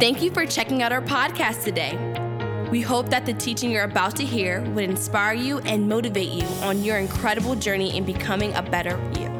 Thank 0.00 0.22
you 0.22 0.32
for 0.32 0.44
checking 0.44 0.82
out 0.82 0.90
our 0.90 1.00
podcast 1.00 1.62
today. 1.62 1.96
We 2.68 2.80
hope 2.80 3.10
that 3.10 3.26
the 3.26 3.32
teaching 3.32 3.70
you're 3.70 3.84
about 3.84 4.16
to 4.16 4.24
hear 4.24 4.60
would 4.70 4.82
inspire 4.82 5.34
you 5.34 5.60
and 5.60 5.88
motivate 5.88 6.30
you 6.30 6.44
on 6.64 6.82
your 6.82 6.96
incredible 6.96 7.54
journey 7.54 7.96
in 7.96 8.04
becoming 8.04 8.52
a 8.54 8.62
better 8.62 8.98
you. 9.16 9.30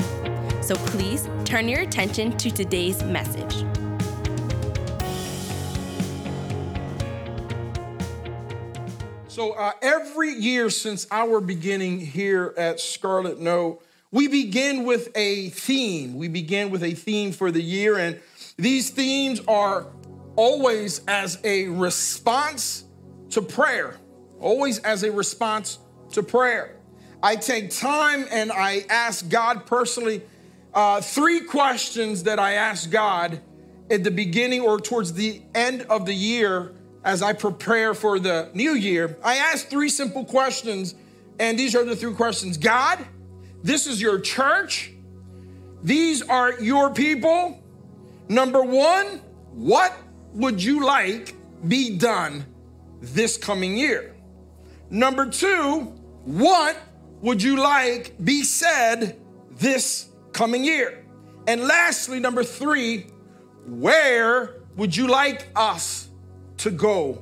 So 0.63 0.77
please 0.77 1.29
turn 1.45 1.69
your 1.69 1.81
attention 1.81 2.37
to 2.37 2.53
today's 2.53 3.03
message. 3.03 3.65
So, 9.27 9.55
uh, 9.55 9.73
every 9.83 10.35
year 10.35 10.71
since 10.71 11.09
our 11.11 11.41
beginning 11.41 11.99
here 11.99 12.55
at 12.57 12.79
Scarlet 12.79 13.41
Note, 13.41 13.83
we 14.13 14.29
begin 14.29 14.85
with 14.85 15.09
a 15.17 15.49
theme. 15.49 16.15
We 16.15 16.29
begin 16.29 16.71
with 16.71 16.85
a 16.85 16.95
theme 16.95 17.33
for 17.33 17.51
the 17.51 17.61
year, 17.61 17.99
and 17.99 18.21
these 18.57 18.91
themes 18.91 19.41
are 19.49 19.89
always 20.37 21.01
as 21.07 21.39
a 21.45 21.69
response 21.69 22.85
to 23.31 23.43
prayer. 23.43 23.97
Always 24.41 24.79
as 24.81 25.03
a 25.03 25.13
response 25.13 25.79
to 26.13 26.23
prayer. 26.23 26.77
I 27.23 27.37
take 27.37 27.71
time 27.71 28.27
and 28.31 28.53
I 28.53 28.85
ask 28.91 29.29
God 29.29 29.67
personally 29.67 30.23
uh, 30.75 31.01
three 31.01 31.41
questions 31.41 32.25
that 32.25 32.39
I 32.39 32.55
ask 32.55 32.91
God 32.91 33.41
at 33.91 34.03
the 34.03 34.11
beginning 34.11 34.61
or 34.61 34.81
towards 34.81 35.13
the 35.13 35.41
end 35.55 35.83
of 35.83 36.05
the 36.07 36.15
year 36.15 36.75
as 37.05 37.23
I 37.23 37.35
prepare 37.35 37.95
for 37.95 38.19
the 38.19 38.51
new 38.55 38.73
year, 38.73 39.17
I 39.23 39.37
ask 39.37 39.69
three 39.69 39.91
simple 39.91 40.25
questions, 40.25 40.95
and 41.39 41.59
these 41.59 41.77
are 41.77 41.85
the 41.85 41.95
three 41.95 42.15
questions 42.15 42.57
God, 42.57 43.05
this 43.63 43.87
is 43.87 44.01
your 44.01 44.19
church, 44.19 44.93
these 45.83 46.23
are 46.23 46.59
your 46.61 46.91
people. 46.91 47.63
Number 48.29 48.63
one, 48.63 49.21
what 49.53 49.95
would 50.35 50.63
you 50.63 50.85
like 50.85 51.35
be 51.67 51.97
done 51.97 52.45
this 53.01 53.37
coming 53.37 53.77
year? 53.77 54.15
Number 54.91 55.27
two, 55.27 55.93
what 56.25 56.77
would 57.23 57.43
you 57.43 57.57
like 57.57 58.15
be 58.23 58.43
said 58.43 59.19
this 59.51 60.11
coming 60.33 60.65
year? 60.65 61.05
And 61.47 61.63
lastly, 61.63 62.21
number 62.21 62.45
three, 62.45 63.07
where 63.67 64.57
would 64.77 64.97
you 64.97 65.07
like 65.07 65.49
us 65.57 66.09
to 66.59 66.71
go 66.71 67.21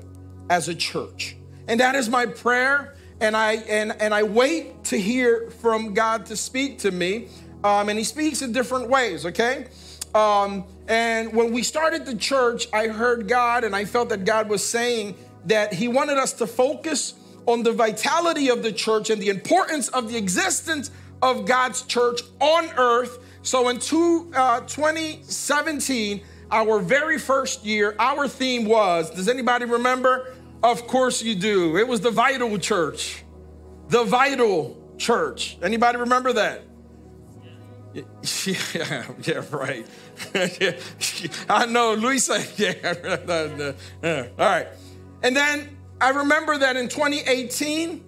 as 0.50 0.68
a 0.68 0.74
church. 0.74 1.36
And 1.68 1.80
that 1.80 1.94
is 1.94 2.08
my 2.08 2.26
prayer. 2.26 2.94
And 3.20 3.36
I 3.36 3.54
and 3.68 3.92
and 4.00 4.12
I 4.12 4.22
wait 4.24 4.84
to 4.84 4.98
hear 4.98 5.50
from 5.50 5.94
God 5.94 6.26
to 6.26 6.36
speak 6.36 6.78
to 6.80 6.90
me. 6.90 7.28
Um, 7.64 7.88
and 7.88 7.98
He 7.98 8.04
speaks 8.04 8.42
in 8.42 8.52
different 8.52 8.88
ways. 8.88 9.24
Okay. 9.26 9.66
Um, 10.14 10.64
and 10.92 11.32
when 11.32 11.54
we 11.54 11.62
started 11.62 12.04
the 12.04 12.14
church, 12.14 12.68
I 12.70 12.88
heard 12.88 13.26
God, 13.26 13.64
and 13.64 13.74
I 13.74 13.86
felt 13.86 14.10
that 14.10 14.26
God 14.26 14.50
was 14.50 14.62
saying 14.62 15.16
that 15.46 15.72
He 15.72 15.88
wanted 15.88 16.18
us 16.18 16.34
to 16.34 16.46
focus 16.46 17.14
on 17.46 17.62
the 17.62 17.72
vitality 17.72 18.50
of 18.50 18.62
the 18.62 18.72
church 18.72 19.08
and 19.08 19.20
the 19.20 19.30
importance 19.30 19.88
of 19.88 20.10
the 20.10 20.18
existence 20.18 20.90
of 21.22 21.46
God's 21.46 21.80
church 21.80 22.20
on 22.40 22.68
earth. 22.76 23.20
So 23.40 23.70
in 23.70 23.78
two, 23.78 24.30
uh, 24.34 24.60
2017, 24.60 26.20
our 26.50 26.78
very 26.78 27.18
first 27.18 27.64
year, 27.64 27.96
our 27.98 28.28
theme 28.28 28.66
was 28.66 29.08
does 29.08 29.30
anybody 29.30 29.64
remember? 29.64 30.34
Of 30.62 30.86
course 30.88 31.22
you 31.22 31.34
do. 31.34 31.78
It 31.78 31.88
was 31.88 32.02
the 32.02 32.10
vital 32.10 32.58
church. 32.58 33.24
The 33.88 34.04
vital 34.04 34.76
church. 34.98 35.56
Anybody 35.62 35.96
remember 35.96 36.34
that? 36.34 36.64
Yeah, 37.94 38.02
yeah, 39.24 39.44
right. 39.50 39.86
I 41.48 41.66
know, 41.66 41.94
Luisa. 41.94 42.42
Yeah. 42.56 43.74
All 44.38 44.46
right. 44.46 44.68
And 45.22 45.36
then 45.36 45.76
I 46.00 46.10
remember 46.10 46.58
that 46.58 46.76
in 46.76 46.88
2018, 46.88 48.02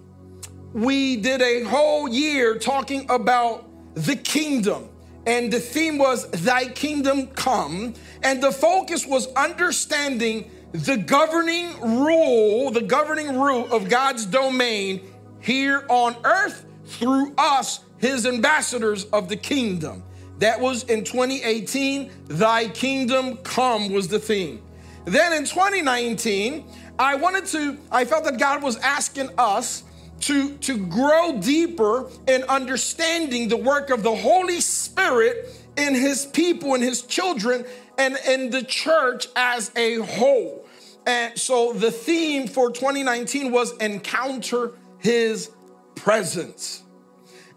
we 0.73 1.17
did 1.17 1.41
a 1.41 1.63
whole 1.63 2.09
year 2.09 2.57
talking 2.57 3.09
about 3.09 3.69
the 3.95 4.15
kingdom 4.15 4.89
and 5.25 5.51
the 5.51 5.59
theme 5.59 5.97
was 5.97 6.29
Thy 6.31 6.67
Kingdom 6.67 7.27
Come. 7.27 7.93
And 8.21 8.41
the 8.41 8.51
focus 8.51 9.05
was 9.05 9.31
understanding 9.33 10.51
the 10.71 10.97
governing 10.97 11.79
rule, 11.81 12.71
the 12.71 12.81
governing 12.81 13.39
rule 13.39 13.71
of 13.71 13.89
God's 13.89 14.25
domain 14.25 15.01
here 15.39 15.85
on 15.89 16.15
earth 16.23 16.65
through 16.85 17.33
us, 17.37 17.79
His 18.05 18.27
ambassadors 18.27 19.05
of 19.05 19.29
the 19.29 19.35
kingdom. 19.35 20.03
That 20.37 20.61
was 20.61 20.83
in 20.83 21.03
2018. 21.03 22.11
Thy 22.27 22.67
Kingdom 22.67 23.37
Come 23.37 23.91
was 23.91 24.07
the 24.07 24.19
theme. 24.19 24.61
Then 25.05 25.33
in 25.33 25.43
2019, 25.43 26.67
I 26.99 27.15
wanted 27.15 27.47
to, 27.47 27.79
I 27.91 28.05
felt 28.05 28.25
that 28.25 28.37
God 28.37 28.61
was 28.61 28.77
asking 28.77 29.31
us 29.39 29.85
to, 30.21 30.55
to 30.57 30.77
grow 30.85 31.39
deeper 31.39 32.11
in 32.27 32.43
understanding 32.43 33.47
the 33.47 33.57
work 33.57 33.89
of 33.89 34.03
the 34.03 34.15
Holy 34.15 34.61
Spirit 34.61 35.49
in 35.75 35.95
his 35.95 36.27
people 36.27 36.75
and 36.75 36.83
his 36.83 37.01
children 37.01 37.65
and 37.97 38.19
in 38.27 38.51
the 38.51 38.61
church 38.61 39.29
as 39.35 39.71
a 39.75 39.95
whole. 39.95 40.67
And 41.07 41.39
so 41.39 41.73
the 41.73 41.89
theme 41.89 42.47
for 42.47 42.69
2019 42.69 43.51
was 43.51 43.75
encounter 43.77 44.73
his 44.99 45.49
presence. 45.95 46.83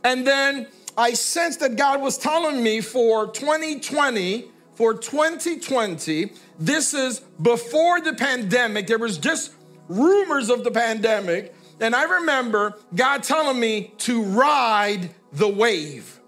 And 0.04 0.26
then 0.26 0.68
I 0.96 1.12
sensed 1.12 1.60
that 1.60 1.76
God 1.76 2.00
was 2.00 2.18
telling 2.18 2.62
me 2.62 2.80
for 2.80 3.26
2020, 3.28 4.50
for 4.74 4.94
2020, 4.94 6.32
this 6.58 6.94
is 6.94 7.20
before 7.42 8.00
the 8.00 8.14
pandemic, 8.14 8.86
there 8.86 8.98
was 8.98 9.18
just 9.18 9.52
rumors 9.88 10.50
of 10.50 10.64
the 10.64 10.70
pandemic 10.70 11.54
and 11.80 11.94
I 11.94 12.04
remember 12.04 12.74
God 12.94 13.22
telling 13.22 13.58
me 13.58 13.92
to 13.98 14.22
ride 14.22 15.10
the 15.32 15.48
wave. 15.48 16.20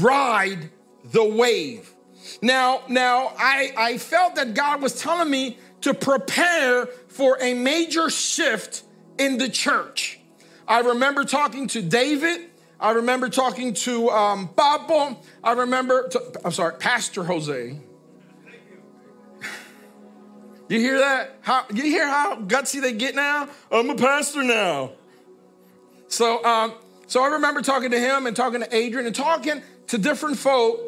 Ride 0.00 0.70
the 1.04 1.24
wave. 1.24 1.92
Now, 2.40 2.82
now 2.88 3.32
I, 3.38 3.72
I 3.76 3.98
felt 3.98 4.36
that 4.36 4.54
God 4.54 4.82
was 4.82 5.00
telling 5.00 5.30
me 5.30 5.58
to 5.82 5.94
prepare 5.94 6.86
for 7.08 7.38
a 7.40 7.54
major 7.54 8.10
shift 8.10 8.82
in 9.18 9.38
the 9.38 9.48
church. 9.48 10.20
I 10.66 10.80
remember 10.80 11.24
talking 11.24 11.66
to 11.68 11.82
David. 11.82 12.48
I 12.82 12.90
remember 12.90 13.28
talking 13.28 13.74
to 13.74 14.10
um. 14.10 14.50
I 14.58 15.52
remember, 15.52 16.08
to, 16.08 16.40
I'm 16.44 16.50
sorry, 16.50 16.74
Pastor 16.74 17.22
Jose. 17.22 17.78
You 20.68 20.80
hear 20.80 20.98
that? 20.98 21.36
How 21.42 21.64
you 21.72 21.82
hear 21.84 22.08
how 22.08 22.36
gutsy 22.40 22.82
they 22.82 22.92
get 22.92 23.14
now? 23.14 23.48
I'm 23.70 23.88
a 23.90 23.94
pastor 23.94 24.42
now. 24.42 24.92
So, 26.08 26.44
um, 26.44 26.74
so 27.06 27.22
I 27.22 27.28
remember 27.28 27.62
talking 27.62 27.90
to 27.92 28.00
him 28.00 28.26
and 28.26 28.34
talking 28.34 28.60
to 28.60 28.74
Adrian 28.74 29.06
and 29.06 29.14
talking 29.14 29.62
to 29.88 29.98
different 29.98 30.38
folk 30.38 30.80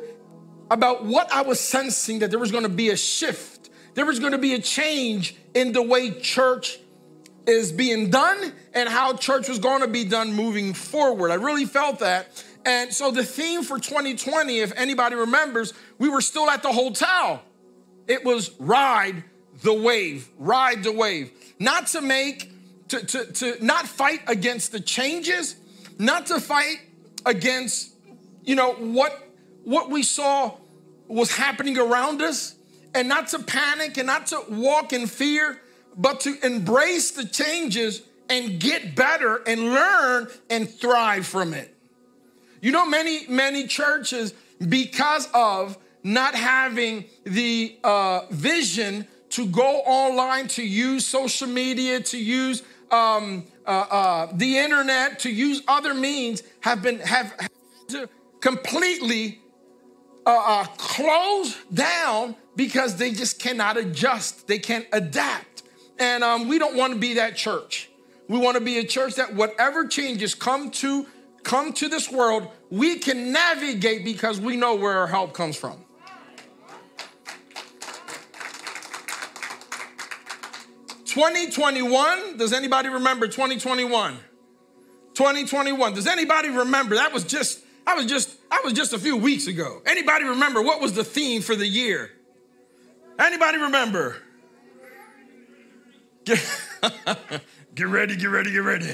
about 0.71 1.05
what 1.05 1.31
I 1.33 1.43
was 1.43 1.61
sensing 1.61 2.21
that 2.21 2.31
there 2.31 2.41
was 2.41 2.51
going 2.51 2.65
to 2.65 2.69
be 2.69 2.91
a 2.91 2.97
shift. 2.97 3.71
There 3.95 4.07
was 4.07 4.19
going 4.19 4.33
to 4.33 4.39
be 4.39 4.55
a 4.55 4.61
change 4.61 5.37
in 5.55 5.73
the 5.73 5.83
way 5.83 6.11
church 6.11 6.81
is 7.47 7.73
being 7.73 8.11
done 8.11 8.53
and 8.73 8.89
how 8.89 9.15
church 9.15 9.49
was 9.49 9.59
going 9.59 9.83
to 9.83 9.89
be 9.89 10.05
done 10.05 10.33
moving 10.33 10.75
forward. 10.75 11.31
I 11.31 11.35
really 11.35 11.67
felt 11.67 11.99
that. 12.01 12.45
And 12.65 12.93
so 12.93 13.11
the 13.11 13.25
theme 13.25 13.63
for 13.63 13.79
2020, 13.79 14.61
if 14.61 14.73
anybody 14.77 15.17
remembers, 15.17 15.75
we 15.99 16.09
were 16.09 16.23
still 16.23 16.49
at 16.49 16.63
the 16.63 16.73
hotel. 16.73 17.43
It 18.07 18.25
was 18.25 18.51
ride 18.59 19.25
the 19.63 19.75
wave, 19.75 20.29
ride 20.39 20.83
the 20.83 20.93
wave. 20.93 21.31
Not 21.59 21.89
to 21.89 22.01
make, 22.01 22.51
to, 22.89 23.05
to, 23.05 23.33
to 23.33 23.65
not 23.65 23.87
fight 23.87 24.21
against 24.27 24.73
the 24.73 24.81
changes, 24.81 25.57
not 25.99 26.27
to 26.27 26.41
fight 26.41 26.81
against, 27.25 27.95
you 28.43 28.55
know, 28.55 28.73
what 28.73 29.21
what 29.63 29.89
we 29.89 30.03
saw 30.03 30.53
was 31.09 31.35
happening 31.35 31.79
around 31.79 32.21
us, 32.21 32.55
and 32.95 33.09
not 33.09 33.29
to 33.29 33.39
panic 33.39 33.97
and 33.97 34.07
not 34.07 34.27
to 34.27 34.43
walk 34.51 34.93
in 34.93 35.07
fear, 35.07 35.59
but 35.97 36.21
to 36.21 36.37
embrace 36.45 37.11
the 37.13 37.25
changes 37.25 38.03
and 38.29 38.59
get 38.59 38.95
better 38.95 39.43
and 39.47 39.61
learn 39.61 40.29
and 40.51 40.69
thrive 40.69 41.27
from 41.27 41.55
it. 41.55 41.75
You 42.61 42.73
know, 42.73 42.87
many, 42.87 43.27
many 43.29 43.67
churches, 43.67 44.33
because 44.69 45.29
of 45.35 45.77
not 46.03 46.35
having 46.35 47.05
the 47.25 47.79
uh, 47.85 48.27
vision 48.31 49.07
to 49.31 49.47
go 49.47 49.81
online, 49.81 50.49
to 50.49 50.63
use 50.63 51.05
social 51.05 51.49
media, 51.49 52.01
to 52.01 52.19
use 52.19 52.63
um, 52.91 53.45
uh, 53.67 53.71
uh, 53.71 54.29
the 54.33 54.59
internet, 54.59 55.19
to 55.21 55.31
use 55.31 55.63
other 55.67 55.95
means, 55.95 56.43
have 56.61 56.83
been 56.83 57.01
have, 57.01 57.35
have 57.39 57.51
to 57.89 58.09
completely 58.41 59.41
uh, 60.27 60.43
uh, 60.47 60.65
close 60.77 61.57
down 61.73 62.37
because 62.57 62.97
they 62.97 63.11
just 63.13 63.39
cannot 63.39 63.77
adjust. 63.77 64.47
They 64.47 64.59
can't 64.59 64.87
adapt, 64.93 65.54
and 65.99 66.25
um, 66.25 66.49
we 66.49 66.59
don't 66.59 66.77
want 66.77 66.93
to 66.93 66.99
be 66.99 67.15
that 67.15 67.37
church. 67.37 67.91
We 68.29 68.39
want 68.39 68.57
to 68.57 68.63
be 68.63 68.79
a 68.79 68.85
church 68.85 69.17
that 69.17 69.35
whatever 69.35 69.87
changes 69.87 70.35
come 70.35 70.71
to 70.73 71.07
come 71.43 71.73
to 71.75 71.89
this 71.89 72.11
world, 72.11 72.49
we 72.71 72.99
can 72.99 73.33
navigate 73.33 74.05
because 74.05 74.41
we 74.41 74.57
know 74.57 74.75
where 74.75 74.99
our 74.99 75.07
help 75.07 75.35
comes 75.35 75.57
from. 75.57 75.85
2021, 81.05 82.39
does 82.39 82.53
anybody 82.53 82.89
remember 82.89 83.29
2021? 83.29 84.17
2021. 85.15 85.95
Does 85.95 86.07
anybody 86.09 86.49
remember? 86.49 86.97
That 86.97 87.13
was 87.13 87.25
just 87.25 87.61
I 87.87 87.95
was 87.95 88.07
just 88.07 88.37
I 88.51 88.63
was 88.65 88.73
just 88.73 88.93
a 88.93 88.99
few 88.99 89.17
weeks 89.17 89.47
ago. 89.47 89.81
Anybody 89.87 90.25
remember 90.25 90.61
what 90.61 90.81
was 90.81 90.93
the 90.93 91.05
theme 91.05 91.41
for 91.41 91.55
the 91.55 91.67
year? 91.67 92.11
Anybody 93.19 93.59
remember? 93.59 94.17
Get, 96.25 96.41
get 97.75 97.87
ready, 97.87 98.17
get 98.17 98.27
ready, 98.27 98.51
get 98.51 98.59
ready. 98.59 98.91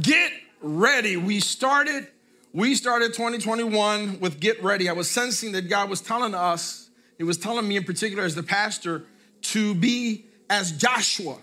Get 0.00 0.32
ready. 0.60 1.16
We 1.16 1.40
started 1.40 2.08
we 2.54 2.76
started 2.76 3.14
2021 3.14 4.20
with 4.20 4.38
get 4.38 4.62
ready. 4.62 4.88
I 4.88 4.92
was 4.92 5.10
sensing 5.10 5.50
that 5.52 5.68
God 5.68 5.90
was 5.90 6.00
telling 6.00 6.36
us, 6.36 6.88
He 7.18 7.24
was 7.24 7.36
telling 7.36 7.66
me 7.66 7.76
in 7.76 7.82
particular 7.82 8.22
as 8.22 8.36
the 8.36 8.44
pastor 8.44 9.06
to 9.42 9.74
be 9.74 10.26
as 10.48 10.70
Joshua. 10.70 11.38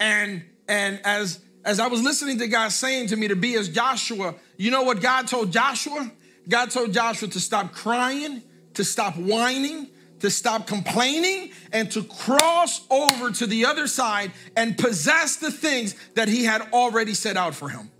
And 0.00 0.42
and 0.68 1.00
as 1.04 1.40
as 1.64 1.80
I 1.80 1.86
was 1.86 2.02
listening 2.02 2.38
to 2.38 2.48
God 2.48 2.72
saying 2.72 3.08
to 3.08 3.16
me 3.16 3.28
to 3.28 3.36
be 3.36 3.54
as 3.54 3.68
Joshua, 3.68 4.34
you 4.56 4.70
know 4.70 4.82
what 4.82 5.00
God 5.00 5.28
told 5.28 5.52
Joshua? 5.52 6.10
God 6.48 6.70
told 6.70 6.92
Joshua 6.92 7.28
to 7.28 7.40
stop 7.40 7.72
crying, 7.72 8.42
to 8.74 8.84
stop 8.84 9.16
whining, 9.16 9.88
to 10.20 10.30
stop 10.30 10.66
complaining, 10.66 11.50
and 11.72 11.90
to 11.92 12.02
cross 12.02 12.86
over 12.90 13.30
to 13.30 13.46
the 13.46 13.64
other 13.64 13.86
side 13.86 14.32
and 14.56 14.76
possess 14.76 15.36
the 15.36 15.50
things 15.50 15.94
that 16.14 16.28
he 16.28 16.44
had 16.44 16.62
already 16.72 17.14
set 17.14 17.36
out 17.36 17.54
for 17.54 17.68
him. 17.68 17.90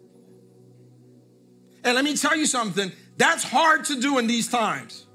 And 1.84 1.94
let 1.94 2.04
me 2.04 2.16
tell 2.16 2.36
you 2.36 2.46
something 2.46 2.92
that's 3.16 3.42
hard 3.42 3.84
to 3.86 4.00
do 4.00 4.18
in 4.18 4.26
these 4.26 4.48
times. 4.48 5.06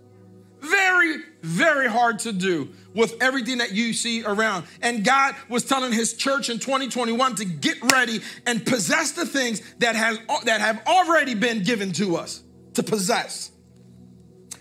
Very, 0.60 1.18
very 1.42 1.90
hard 1.90 2.20
to 2.20 2.32
do 2.32 2.70
with 2.94 3.22
everything 3.22 3.58
that 3.58 3.74
you 3.74 3.94
see 3.94 4.24
around. 4.24 4.66
And 4.82 5.04
God 5.04 5.36
was 5.50 5.66
telling 5.66 5.92
his 5.92 6.14
church 6.14 6.50
in 6.50 6.60
2021 6.60 7.36
to 7.36 7.46
get 7.46 7.78
ready 7.92 8.22
and 8.46 8.66
possess 8.66 9.12
the 9.12 9.26
things 9.26 9.62
that, 9.80 9.96
has, 9.96 10.20
that 10.46 10.62
have 10.62 10.82
already 10.88 11.36
been 11.36 11.64
given 11.64 11.92
to 11.94 12.16
us 12.16 12.44
to 12.76 12.84
possess. 12.84 13.52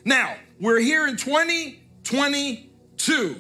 Now, 0.04 0.34
we're 0.60 0.80
here 0.80 1.06
in 1.06 1.16
2022. 2.04 3.36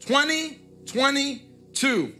2022. 0.00 2.14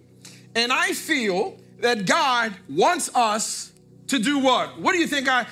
And 0.54 0.72
I 0.72 0.92
feel 0.92 1.58
that 1.80 2.06
God 2.06 2.54
wants 2.68 3.14
us 3.14 3.72
to 4.08 4.18
do 4.18 4.38
what? 4.38 4.80
What 4.80 4.92
do 4.92 4.98
you 4.98 5.06
think 5.06 5.28
I, 5.28 5.46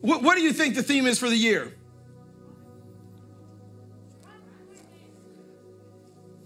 what, 0.00 0.22
what 0.22 0.36
do 0.36 0.42
you 0.42 0.52
think 0.52 0.74
the 0.74 0.82
theme 0.82 1.06
is 1.06 1.18
for 1.18 1.28
the 1.28 1.36
year? 1.36 1.72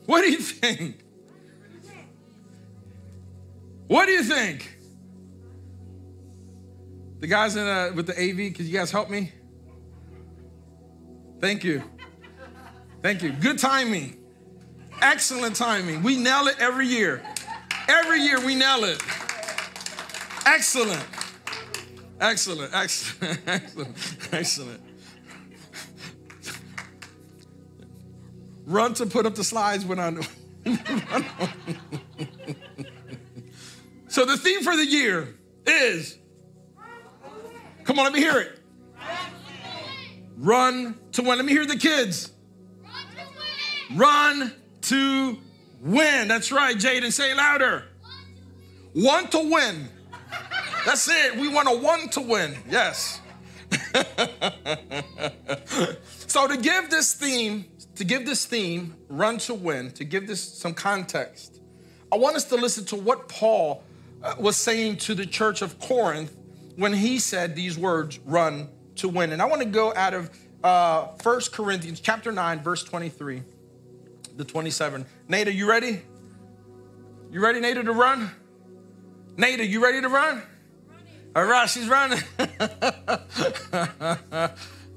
What 0.06 0.22
do 0.22 0.30
you 0.30 0.38
think? 0.38 1.00
What 3.88 4.06
do 4.06 4.12
you 4.12 4.22
think? 4.22 4.76
The 7.20 7.26
guys 7.26 7.56
in 7.56 7.66
uh, 7.66 7.92
with 7.94 8.06
the 8.06 8.12
AV, 8.12 8.54
could 8.54 8.66
you 8.66 8.72
guys 8.72 8.90
help 8.90 9.08
me? 9.08 9.32
Thank 11.40 11.64
you. 11.64 11.82
Thank 13.06 13.22
you. 13.22 13.30
Good 13.30 13.60
timing. 13.60 14.16
Excellent 15.00 15.54
timing. 15.54 16.02
We 16.02 16.16
nail 16.16 16.48
it 16.48 16.56
every 16.58 16.88
year. 16.88 17.22
Every 17.86 18.20
year 18.20 18.44
we 18.44 18.56
nail 18.56 18.82
it. 18.82 19.00
Excellent. 20.44 21.06
Excellent. 22.20 22.74
Excellent. 22.74 23.40
Excellent. 23.46 23.96
Excellent. 24.32 24.80
Run 28.66 28.92
to 28.94 29.06
put 29.06 29.24
up 29.24 29.36
the 29.36 29.44
slides 29.44 29.84
when 29.84 30.00
I 30.00 30.10
know. 30.10 30.22
so 34.08 34.24
the 34.24 34.36
theme 34.36 34.64
for 34.64 34.74
the 34.74 34.84
year 34.84 35.36
is 35.64 36.18
Come 37.84 38.00
on, 38.00 38.06
let 38.06 38.12
me 38.12 38.18
hear 38.18 38.40
it. 38.40 38.58
Run 40.36 40.98
to 41.12 41.22
win. 41.22 41.36
Let 41.36 41.44
me 41.44 41.52
hear 41.52 41.66
the 41.66 41.78
kids. 41.78 42.32
Run 43.94 44.52
to 44.82 45.38
win. 45.80 46.28
That's 46.28 46.50
right, 46.50 46.76
Jaden. 46.76 47.12
Say 47.12 47.34
louder. 47.34 47.84
Want 48.94 49.30
to 49.32 49.50
win. 49.50 49.88
That's 50.84 51.08
it. 51.08 51.36
We 51.36 51.48
want 51.48 51.68
a 51.68 51.76
one 51.76 52.08
to 52.10 52.20
win. 52.20 52.56
Yes. 52.68 53.20
so 56.08 56.46
to 56.46 56.56
give 56.56 56.90
this 56.90 57.14
theme, 57.14 57.66
to 57.96 58.04
give 58.04 58.26
this 58.26 58.46
theme, 58.46 58.96
run 59.08 59.38
to 59.38 59.54
win, 59.54 59.90
to 59.92 60.04
give 60.04 60.26
this 60.26 60.40
some 60.40 60.74
context, 60.74 61.60
I 62.12 62.16
want 62.16 62.36
us 62.36 62.44
to 62.46 62.56
listen 62.56 62.84
to 62.86 62.96
what 62.96 63.28
Paul 63.28 63.82
uh, 64.22 64.34
was 64.38 64.56
saying 64.56 64.98
to 64.98 65.14
the 65.14 65.26
church 65.26 65.62
of 65.62 65.78
Corinth 65.80 66.36
when 66.76 66.92
he 66.92 67.18
said 67.18 67.56
these 67.56 67.78
words, 67.78 68.18
run 68.20 68.68
to 68.96 69.08
win. 69.08 69.32
And 69.32 69.42
I 69.42 69.46
want 69.46 69.62
to 69.62 69.68
go 69.68 69.92
out 69.94 70.14
of 70.14 70.30
uh, 70.62 71.08
1 71.22 71.40
Corinthians 71.52 72.00
chapter 72.00 72.32
9, 72.32 72.62
verse 72.62 72.84
23 72.84 73.42
to 74.38 74.44
27. 74.44 75.06
Nate, 75.28 75.48
are 75.48 75.52
you 75.52 75.68
ready? 75.68 76.02
You 77.30 77.40
ready, 77.40 77.60
Nada, 77.60 77.82
to 77.82 77.92
run? 77.92 78.30
Nate, 79.36 79.60
are 79.60 79.64
you 79.64 79.82
ready 79.82 80.00
to 80.00 80.08
run? 80.08 80.42
All 81.34 81.44
right, 81.44 81.68
she's 81.68 81.88
running. 81.88 82.18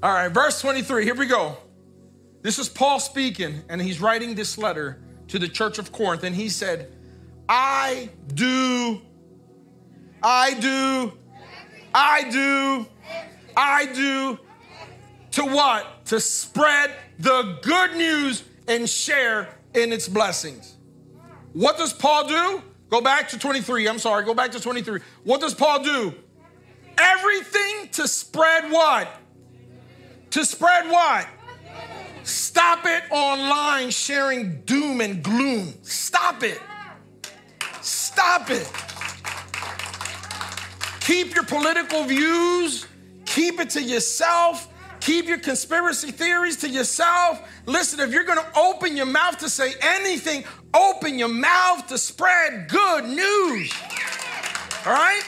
All 0.02 0.14
right, 0.14 0.28
verse 0.28 0.60
23, 0.60 1.04
here 1.04 1.14
we 1.14 1.26
go. 1.26 1.58
This 2.42 2.58
is 2.58 2.68
Paul 2.68 3.00
speaking, 3.00 3.62
and 3.68 3.82
he's 3.82 4.00
writing 4.00 4.34
this 4.34 4.56
letter 4.56 5.02
to 5.28 5.38
the 5.38 5.48
church 5.48 5.78
of 5.78 5.92
Corinth, 5.92 6.24
and 6.24 6.34
he 6.34 6.48
said, 6.48 6.90
I 7.48 8.08
do, 8.34 9.02
I 10.22 10.54
do 10.54 11.12
I 11.94 12.30
do, 12.30 12.86
I 13.56 13.86
do. 13.86 14.38
To 15.32 15.44
what? 15.44 16.06
To 16.06 16.20
spread 16.20 16.92
the 17.18 17.58
good 17.62 17.96
news 17.96 18.42
and 18.70 18.88
share 18.88 19.48
in 19.74 19.92
its 19.92 20.08
blessings. 20.08 20.76
What 21.52 21.76
does 21.76 21.92
Paul 21.92 22.28
do? 22.28 22.62
Go 22.88 23.00
back 23.00 23.28
to 23.30 23.38
23. 23.38 23.88
I'm 23.88 23.98
sorry, 23.98 24.24
go 24.24 24.32
back 24.32 24.52
to 24.52 24.60
23. 24.60 25.00
What 25.24 25.40
does 25.40 25.54
Paul 25.54 25.82
do? 25.82 26.14
Everything 26.96 27.88
to 27.92 28.06
spread 28.06 28.70
what? 28.70 29.08
To 30.30 30.44
spread 30.44 30.88
what? 30.88 31.26
Stop 32.22 32.86
it 32.86 33.02
online 33.10 33.90
sharing 33.90 34.60
doom 34.62 35.00
and 35.00 35.22
gloom. 35.22 35.74
Stop 35.82 36.44
it. 36.44 36.60
Stop 37.80 38.50
it. 38.50 38.70
Keep 41.00 41.34
your 41.34 41.44
political 41.44 42.04
views, 42.04 42.86
keep 43.26 43.58
it 43.58 43.70
to 43.70 43.82
yourself. 43.82 44.68
Keep 45.00 45.26
your 45.26 45.38
conspiracy 45.38 46.10
theories 46.10 46.56
to 46.58 46.68
yourself. 46.68 47.40
Listen, 47.66 48.00
if 48.00 48.12
you're 48.12 48.24
gonna 48.24 48.46
open 48.56 48.96
your 48.96 49.06
mouth 49.06 49.38
to 49.38 49.48
say 49.48 49.72
anything, 49.80 50.44
open 50.74 51.18
your 51.18 51.28
mouth 51.28 51.86
to 51.88 51.98
spread 51.98 52.68
good 52.68 53.04
news. 53.04 53.72
All 54.86 54.92
right? 54.92 55.22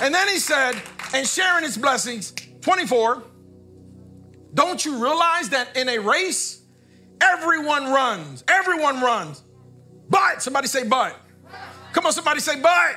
And 0.00 0.14
then 0.14 0.28
he 0.28 0.38
said, 0.38 0.80
and 1.14 1.26
sharing 1.26 1.64
his 1.64 1.76
blessings, 1.76 2.32
24, 2.60 3.22
don't 4.54 4.84
you 4.84 5.02
realize 5.02 5.50
that 5.50 5.76
in 5.76 5.88
a 5.88 5.98
race, 5.98 6.62
everyone 7.20 7.92
runs, 7.92 8.44
everyone 8.48 9.00
runs. 9.00 9.42
But, 10.08 10.42
somebody 10.42 10.68
say, 10.68 10.84
but. 10.84 11.14
Come 11.92 12.06
on, 12.06 12.12
somebody 12.12 12.40
say, 12.40 12.60
but. 12.60 12.96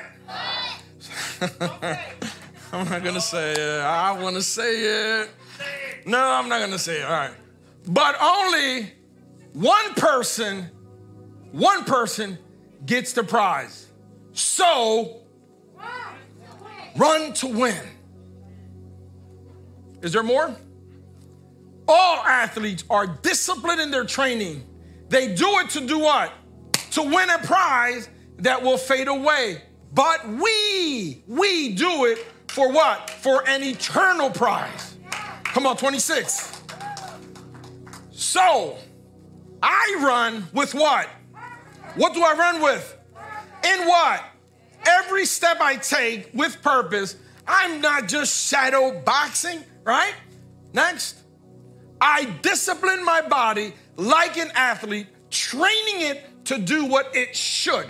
I'm 2.74 2.88
not 2.88 3.04
gonna 3.04 3.20
say 3.20 3.52
it. 3.52 3.80
I 3.80 4.12
wanna 4.18 4.40
say 4.40 5.20
it. 5.20 5.30
No, 6.06 6.18
I'm 6.18 6.48
not 6.48 6.60
gonna 6.60 6.78
say 6.78 7.00
it. 7.00 7.04
All 7.04 7.12
right. 7.12 7.34
But 7.86 8.16
only 8.18 8.90
one 9.52 9.92
person, 9.92 10.70
one 11.50 11.84
person 11.84 12.38
gets 12.86 13.12
the 13.12 13.24
prize. 13.24 13.88
So 14.32 15.20
run 16.96 17.34
to 17.34 17.46
win. 17.46 17.84
Is 20.00 20.14
there 20.14 20.22
more? 20.22 20.56
All 21.86 22.24
athletes 22.24 22.84
are 22.88 23.06
disciplined 23.06 23.82
in 23.82 23.90
their 23.90 24.06
training. 24.06 24.66
They 25.10 25.34
do 25.34 25.58
it 25.58 25.68
to 25.70 25.86
do 25.86 25.98
what? 25.98 26.32
To 26.92 27.02
win 27.02 27.28
a 27.28 27.38
prize 27.38 28.08
that 28.38 28.62
will 28.62 28.78
fade 28.78 29.08
away. 29.08 29.62
But 29.92 30.26
we, 30.26 31.22
we 31.26 31.74
do 31.74 32.06
it 32.06 32.26
for 32.52 32.70
what? 32.70 33.08
For 33.08 33.48
an 33.48 33.62
eternal 33.62 34.28
prize. 34.28 34.96
Come 35.44 35.66
on, 35.66 35.76
26. 35.78 36.62
So, 38.10 38.76
I 39.62 39.96
run 40.00 40.46
with 40.52 40.74
what? 40.74 41.08
What 41.94 42.12
do 42.12 42.22
I 42.22 42.34
run 42.34 42.62
with? 42.62 42.98
In 43.64 43.86
what? 43.88 44.22
Every 44.86 45.24
step 45.24 45.62
I 45.62 45.76
take 45.76 46.28
with 46.34 46.60
purpose, 46.60 47.16
I'm 47.48 47.80
not 47.80 48.06
just 48.06 48.50
shadow 48.50 49.00
boxing, 49.00 49.64
right? 49.84 50.14
Next. 50.74 51.20
I 52.02 52.24
discipline 52.42 53.02
my 53.02 53.22
body 53.22 53.72
like 53.96 54.36
an 54.36 54.50
athlete 54.54 55.06
training 55.30 56.02
it 56.02 56.44
to 56.46 56.58
do 56.58 56.84
what 56.84 57.16
it 57.16 57.34
should. 57.34 57.86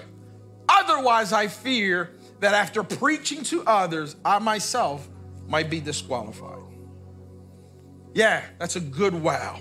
Otherwise, 0.68 1.32
I 1.32 1.48
fear 1.48 2.10
that 2.42 2.54
after 2.54 2.82
preaching 2.82 3.44
to 3.44 3.62
others, 3.66 4.16
I 4.24 4.40
myself 4.40 5.08
might 5.46 5.70
be 5.70 5.78
disqualified. 5.80 6.64
Yeah, 8.14 8.42
that's 8.58 8.74
a 8.74 8.80
good 8.80 9.14
wow. 9.14 9.60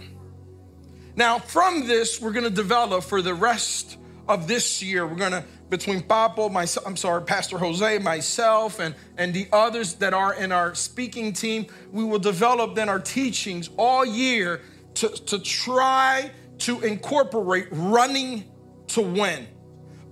Now, 1.16 1.38
from 1.38 1.86
this, 1.86 2.20
we're 2.20 2.32
going 2.32 2.46
to 2.46 2.50
develop 2.50 3.04
for 3.04 3.22
the 3.22 3.36
rest 3.36 3.98
of 4.28 4.48
this 4.48 4.82
year. 4.82 5.06
We're 5.06 5.16
going 5.16 5.32
to, 5.32 5.46
between 5.70 6.02
Papo, 6.02 6.52
myself, 6.52 6.88
I'm 6.88 6.98
sorry, 6.98 7.22
Pastor 7.22 7.60
Jose, 7.60 8.00
myself, 8.00 8.80
and, 8.80 8.96
and 9.16 9.32
the 9.32 9.48
others 9.54 9.94
that 9.96 10.16
are 10.16 10.34
in 10.34 10.52
our 10.52 10.74
speaking 10.74 11.34
team, 11.34 11.68
we 11.92 12.04
will 12.04 12.20
develop 12.20 12.74
then 12.74 12.90
our 12.90 13.00
teachings 13.00 13.70
all 13.78 14.04
year 14.04 14.60
to, 14.96 15.08
to 15.10 15.38
try 15.38 16.32
to 16.58 16.82
incorporate 16.82 17.68
running 17.70 18.46
to 18.88 19.02
win. 19.02 19.46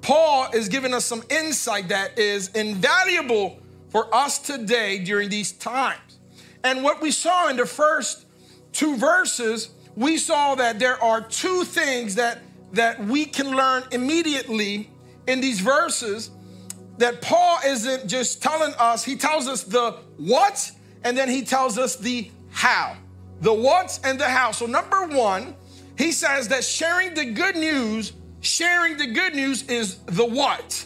Paul 0.02 0.50
is 0.54 0.70
giving 0.70 0.94
us 0.94 1.06
some 1.06 1.24
insight 1.30 1.90
that 1.90 2.18
is 2.18 2.50
invaluable 2.50 3.60
for 3.90 4.14
us 4.14 4.40
today 4.40 5.00
during 5.00 5.30
these 5.30 5.52
times. 5.52 6.20
And 6.64 6.84
what 6.84 7.02
we 7.02 7.12
saw 7.12 7.50
in 7.50 7.58
the 7.58 7.66
first 7.66 8.26
two 8.72 8.98
verses, 8.98 9.70
we 9.96 10.18
saw 10.18 10.56
that 10.56 10.80
there 10.80 11.02
are 11.04 11.22
two 11.22 11.64
things 11.64 12.16
that, 12.16 12.40
that 12.74 13.04
we 13.04 13.26
can 13.26 13.56
learn 13.56 13.84
immediately 13.92 14.90
in 15.28 15.42
these 15.42 15.60
verses 15.60 16.32
that 16.98 17.22
Paul 17.22 17.60
isn't 17.66 18.08
just 18.08 18.44
telling 18.44 18.74
us, 18.78 19.04
he 19.04 19.16
tells 19.16 19.48
us 19.48 19.64
the 19.64 19.98
what 20.18 20.72
and 21.04 21.18
then 21.18 21.30
he 21.30 21.44
tells 21.44 21.78
us 21.78 21.96
the 21.96 22.30
how. 22.52 22.98
The 23.42 23.54
what 23.54 24.00
and 24.04 24.20
the 24.20 24.28
how. 24.28 24.52
So, 24.52 24.66
number 24.66 25.08
one, 25.08 25.56
he 25.98 26.12
says 26.12 26.50
that 26.50 26.64
sharing 26.64 27.14
the 27.14 27.26
good 27.26 27.56
news 27.56 28.12
Sharing 28.42 28.98
the 28.98 29.08
good 29.08 29.36
news 29.36 29.64
is 29.64 29.98
the 30.06 30.26
what. 30.26 30.86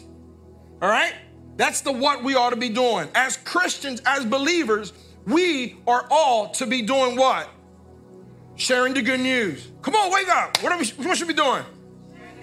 All 0.82 0.88
right? 0.88 1.14
That's 1.56 1.82
the 1.82 1.92
what 1.92 2.24
we 2.24 2.34
ought 2.34 2.50
to 2.50 2.56
be 2.56 2.68
doing. 2.68 3.08
As 3.14 3.36
Christians, 3.36 4.02
as 4.04 4.24
believers, 4.24 4.92
we 5.26 5.76
are 5.86 6.06
all 6.10 6.50
to 6.50 6.66
be 6.66 6.82
doing 6.82 7.16
what? 7.16 7.48
Sharing 8.56 8.94
the 8.94 9.02
good 9.02 9.20
news. 9.20 9.68
Come 9.82 9.94
on, 9.94 10.12
wake 10.12 10.28
up. 10.28 10.62
What, 10.62 10.72
are 10.72 10.78
we, 10.78 10.86
what 11.04 11.16
should 11.16 11.28
we 11.28 11.34
be 11.34 11.42
doing? 11.42 11.64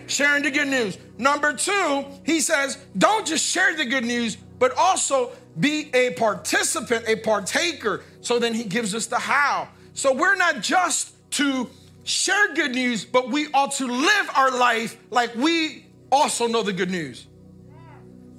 Sharing 0.08 0.44
the 0.44 0.52
good 0.52 0.68
news. 0.68 0.98
Number 1.18 1.54
two, 1.54 2.06
he 2.26 2.40
says, 2.40 2.78
don't 2.98 3.26
just 3.26 3.46
share 3.46 3.76
the 3.76 3.86
good 3.86 4.04
news, 4.04 4.36
but 4.36 4.76
also 4.78 5.32
be 5.60 5.90
a 5.94 6.12
participant, 6.12 7.06
a 7.08 7.18
partaker. 7.18 8.04
So 8.22 8.40
then 8.40 8.54
he 8.54 8.64
gives 8.64 8.96
us 8.96 9.06
the 9.06 9.20
how. 9.20 9.70
So 9.94 10.14
we're 10.14 10.36
not 10.36 10.62
just 10.62 11.14
to 11.32 11.70
share 12.04 12.54
good 12.54 12.72
news, 12.72 13.06
but 13.06 13.30
we 13.30 13.48
ought 13.54 13.74
to 13.74 13.88
live 13.88 14.30
our 14.36 14.52
life 14.58 14.98
like 15.10 15.36
we 15.36 15.86
also 16.12 16.48
know 16.48 16.64
the 16.64 16.74
good 16.74 16.92
news. 16.92 17.28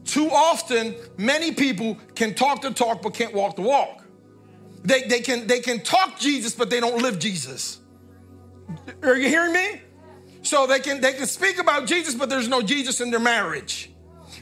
Too 0.05 0.29
often, 0.31 0.97
many 1.17 1.53
people 1.53 1.97
can 2.15 2.35
talk 2.35 2.63
the 2.63 2.71
talk 2.73 3.03
but 3.03 3.15
can't 3.15 3.33
walk 3.33 3.57
the 3.57 3.63
walk. 3.63 4.05
They, 4.85 5.03
they, 5.03 5.21
can, 5.21 5.47
they 5.47 5.61
can 5.61 5.81
talk 5.81 6.19
Jesus, 6.19 6.55
but 6.55 6.71
they 6.71 6.81
don't 6.81 7.01
live 7.01 7.19
Jesus. 7.19 7.81
Are 9.03 9.17
you 9.17 9.29
hearing 9.29 9.53
me? 9.53 9.83
So 10.43 10.67
they 10.67 10.81
can, 10.81 11.01
they 11.01 11.13
can 11.13 11.27
speak 11.27 11.59
about 11.59 11.87
Jesus, 11.87 12.15
but 12.15 12.29
there's 12.29 12.49
no 12.49 12.63
Jesus 12.63 13.01
in 13.01 13.11
their 13.11 13.21
marriage. 13.21 13.91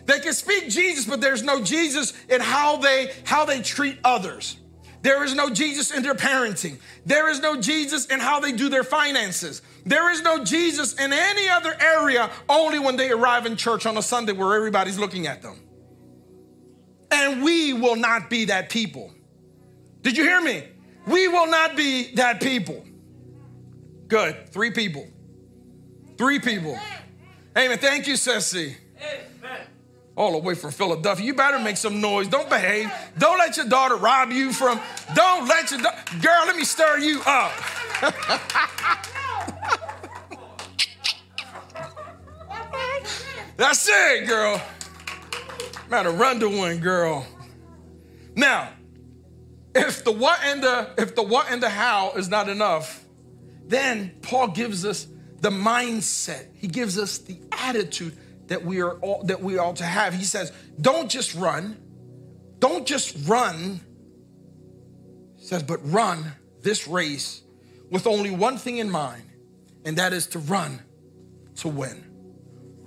They 0.07 0.19
can 0.19 0.33
speak 0.33 0.71
Jesus, 0.71 1.05
but 1.05 1.21
there's 1.21 1.43
no 1.43 1.63
Jesus 1.63 2.15
in 2.29 2.41
how 2.41 2.79
they, 2.79 3.13
how 3.25 3.45
they 3.45 3.61
treat 3.61 3.99
others. 4.03 4.57
There 5.03 5.25
is 5.25 5.35
no 5.35 5.49
Jesus 5.49 5.91
in 5.91 6.03
their 6.03 6.15
parenting. 6.15 6.79
There 7.07 7.31
is 7.31 7.41
no 7.41 7.61
Jesus 7.61 8.07
in 8.07 8.21
how 8.21 8.41
they 8.41 8.53
do 8.53 8.69
their 8.69 8.85
finances. 8.85 9.63
There 9.87 10.11
is 10.11 10.23
no 10.23 10.45
Jesus 10.45 10.95
in 10.95 11.13
any 11.13 11.49
other 11.49 11.75
area, 11.81 12.31
only 12.49 12.79
when 12.79 12.97
they 12.97 13.11
arrive 13.11 13.47
in 13.47 13.57
church 13.57 13.87
on 13.87 13.97
a 13.97 14.03
Sunday 14.03 14.33
where 14.33 14.55
everybody's 14.55 14.99
looking 14.99 15.27
at 15.27 15.43
them. 15.43 15.59
And 17.11 17.43
we 17.43 17.73
will 17.73 17.97
not 17.97 18.29
be 18.29 18.47
that 18.47 18.69
people. 18.69 19.13
Did 20.03 20.17
you 20.17 20.25
hear 20.25 20.41
me? 20.41 20.65
We 21.07 21.29
will 21.29 21.47
not 21.47 21.77
be 21.77 22.15
that 22.17 22.41
people. 22.41 22.85
Good. 24.07 24.53
Three 24.53 24.71
people. 24.71 25.07
Three 26.19 26.39
people. 26.39 26.79
Amen. 27.57 27.79
Thank 27.79 28.07
you, 28.07 28.17
Ceci 28.17 28.77
all 30.17 30.33
the 30.33 30.39
way 30.39 30.55
from 30.55 30.71
Philadelphia. 30.71 31.25
You 31.25 31.35
better 31.35 31.59
make 31.59 31.77
some 31.77 32.01
noise. 32.01 32.29
Don't 32.29 32.49
behave. 32.49 32.91
Don't 33.19 33.39
let 33.39 33.57
your 33.57 33.67
daughter 33.67 33.97
rob 33.97 34.31
you 34.31 34.53
from, 34.53 34.81
don't 35.15 35.49
let 35.49 35.71
your, 35.71 35.81
do- 35.81 36.21
girl, 36.21 36.43
let 36.47 36.57
me 36.57 36.65
stir 36.65 36.99
you 36.99 37.23
up. 37.27 37.53
That's 43.57 43.87
it, 43.91 44.27
girl. 44.27 44.61
Matter 45.91 46.11
run 46.11 46.41
to 46.41 46.49
one, 46.49 46.79
girl. 46.79 47.27
Now, 48.35 48.71
if 49.75 50.03
the 50.03 50.13
what 50.13 50.41
and 50.43 50.63
the 50.63 50.91
if 50.97 51.15
the 51.15 51.23
what 51.23 51.51
and 51.51 51.63
the 51.63 51.69
how 51.69 52.13
is 52.13 52.29
not 52.31 52.49
enough, 52.49 53.05
then 53.67 54.13
Paul 54.23 54.49
gives 54.49 54.87
us 54.87 55.07
the 55.41 55.51
mindset. 55.51 56.47
He 56.55 56.69
gives 56.69 56.99
us 56.99 57.19
the 57.19 57.39
attitude 57.53 58.17
that 58.51 58.65
we 58.65 58.83
are 58.83 58.95
all, 58.99 59.23
that 59.23 59.41
we 59.41 59.59
ought 59.59 59.77
to 59.77 59.85
have. 59.85 60.13
He 60.13 60.25
says, 60.25 60.53
don't 60.81 61.09
just 61.09 61.37
run. 61.37 61.79
Don't 62.59 62.85
just 62.85 63.17
run. 63.29 63.81
He 65.37 65.47
says, 65.47 65.63
but 65.63 65.79
run 65.85 66.33
this 66.61 66.89
race 66.89 67.43
with 67.91 68.09
only 68.09 68.31
one 68.31 68.59
thing 68.59 68.79
in 68.79 68.91
mind, 68.91 69.23
and 69.85 69.97
that 69.99 70.13
is 70.13 70.27
to 70.29 70.41
run 70.41 70.81
to 71.57 71.69
win. 71.69 72.05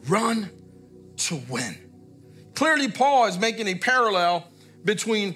Run 0.08 0.52
to 1.16 1.42
win. 1.50 1.78
Clearly, 2.56 2.90
Paul 2.90 3.28
is 3.28 3.40
making 3.40 3.68
a 3.68 3.76
parallel 3.76 4.46
between 4.84 5.36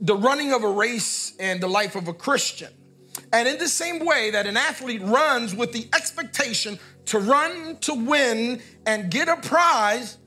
the 0.00 0.16
running 0.16 0.52
of 0.52 0.64
a 0.64 0.70
race 0.70 1.34
and 1.38 1.60
the 1.60 1.68
life 1.68 1.94
of 1.94 2.08
a 2.08 2.12
Christian. 2.12 2.72
And 3.32 3.46
in 3.46 3.58
the 3.58 3.68
same 3.68 4.04
way 4.04 4.32
that 4.32 4.48
an 4.48 4.56
athlete 4.56 5.02
runs 5.02 5.54
with 5.54 5.72
the 5.72 5.88
expectation 5.94 6.80
to 7.06 7.18
run 7.18 7.76
to 7.80 7.94
win 7.94 8.62
and 8.86 9.10
get 9.10 9.28
a 9.28 9.36
prize, 9.36 10.18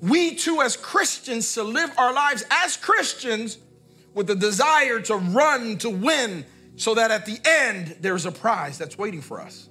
we 0.00 0.34
too, 0.34 0.62
as 0.62 0.76
Christians, 0.76 1.52
to 1.54 1.62
live 1.62 1.90
our 1.98 2.12
lives 2.12 2.44
as 2.50 2.76
Christians 2.76 3.58
with 4.14 4.26
the 4.26 4.34
desire 4.34 5.00
to 5.00 5.16
run 5.16 5.78
to 5.78 5.90
win 5.90 6.44
so 6.76 6.94
that 6.94 7.10
at 7.10 7.26
the 7.26 7.38
end 7.44 7.96
there's 8.00 8.26
a 8.26 8.32
prize 8.32 8.78
that's 8.78 8.96
waiting 8.96 9.20
for 9.20 9.40
us. 9.40 9.68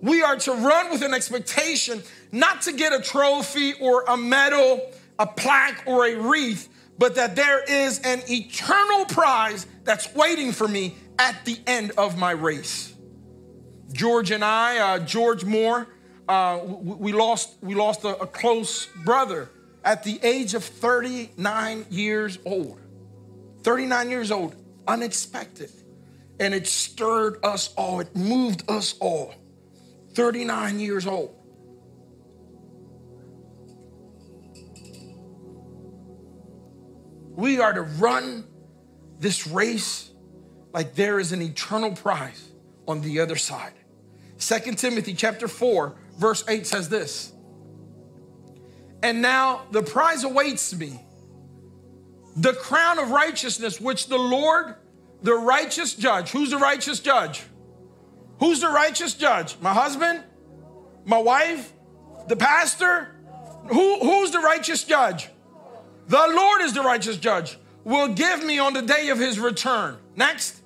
We 0.00 0.22
are 0.22 0.36
to 0.36 0.52
run 0.52 0.90
with 0.90 1.02
an 1.02 1.14
expectation 1.14 2.02
not 2.32 2.62
to 2.62 2.72
get 2.72 2.92
a 2.92 3.00
trophy 3.00 3.74
or 3.80 4.02
a 4.08 4.16
medal, 4.16 4.92
a 5.18 5.26
plaque, 5.26 5.84
or 5.86 6.06
a 6.06 6.16
wreath, 6.16 6.68
but 6.98 7.14
that 7.14 7.36
there 7.36 7.62
is 7.64 8.00
an 8.00 8.20
eternal 8.28 9.04
prize 9.06 9.66
that's 9.84 10.12
waiting 10.14 10.52
for 10.52 10.66
me 10.66 10.96
at 11.18 11.44
the 11.44 11.58
end 11.66 11.92
of 11.96 12.18
my 12.18 12.32
race. 12.32 12.91
George 13.92 14.30
and 14.30 14.44
I, 14.44 14.78
uh, 14.78 14.98
George 15.00 15.44
Moore, 15.44 15.86
uh, 16.28 16.60
we, 16.64 16.94
we, 16.94 17.12
lost, 17.12 17.56
we 17.60 17.74
lost 17.74 18.04
a, 18.04 18.16
a 18.18 18.26
close 18.26 18.86
brother 19.04 19.50
at 19.84 20.04
the 20.04 20.18
age 20.22 20.54
of 20.54 20.64
39 20.64 21.86
years 21.90 22.38
old. 22.44 22.80
39 23.62 24.10
years 24.10 24.30
old, 24.30 24.54
unexpected. 24.86 25.70
And 26.40 26.54
it 26.54 26.66
stirred 26.66 27.44
us 27.44 27.72
all, 27.76 28.00
it 28.00 28.14
moved 28.16 28.68
us 28.70 28.94
all. 29.00 29.34
39 30.14 30.80
years 30.80 31.06
old. 31.06 31.34
We 37.34 37.60
are 37.60 37.72
to 37.72 37.82
run 37.82 38.46
this 39.18 39.46
race 39.46 40.10
like 40.72 40.94
there 40.94 41.18
is 41.18 41.32
an 41.32 41.40
eternal 41.40 41.92
prize 41.92 42.50
on 42.86 43.00
the 43.00 43.20
other 43.20 43.36
side. 43.36 43.72
Second 44.42 44.76
Timothy 44.76 45.14
chapter 45.14 45.46
4, 45.46 45.94
verse 46.18 46.42
8 46.48 46.66
says 46.66 46.88
this. 46.88 47.32
And 49.00 49.22
now 49.22 49.62
the 49.70 49.82
prize 49.82 50.24
awaits 50.24 50.74
me, 50.74 51.00
the 52.36 52.52
crown 52.52 52.98
of 52.98 53.12
righteousness, 53.12 53.80
which 53.80 54.08
the 54.08 54.18
Lord, 54.18 54.74
the 55.22 55.34
righteous 55.34 55.94
judge, 55.94 56.30
who's 56.30 56.50
the 56.50 56.58
righteous 56.58 56.98
judge? 56.98 57.44
Who's 58.40 58.60
the 58.60 58.68
righteous 58.68 59.14
judge? 59.14 59.56
My 59.60 59.72
husband? 59.72 60.24
My 61.04 61.18
wife? 61.18 61.72
The 62.26 62.36
pastor? 62.36 63.14
Who, 63.68 64.00
who's 64.00 64.32
the 64.32 64.40
righteous 64.40 64.82
judge? 64.82 65.28
The 66.08 66.16
Lord 66.34 66.62
is 66.62 66.74
the 66.74 66.82
righteous 66.82 67.16
judge. 67.16 67.58
Will 67.84 68.08
give 68.08 68.44
me 68.44 68.58
on 68.58 68.72
the 68.72 68.82
day 68.82 69.10
of 69.10 69.20
his 69.20 69.38
return. 69.38 69.98
Next. 70.16 70.60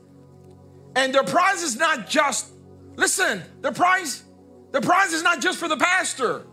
And 0.95 1.14
the 1.14 1.25
prize 1.25 1.62
is 1.62 1.76
not 1.76 2.09
just 2.09 2.56
Listen, 2.97 3.43
the 3.61 3.73
prize, 3.73 4.25
the 4.73 4.81
prize 4.81 5.12
is 5.12 5.23
not 5.23 5.41
just 5.41 5.59
for 5.59 5.69
the 5.69 5.76
pastor. 5.76 6.47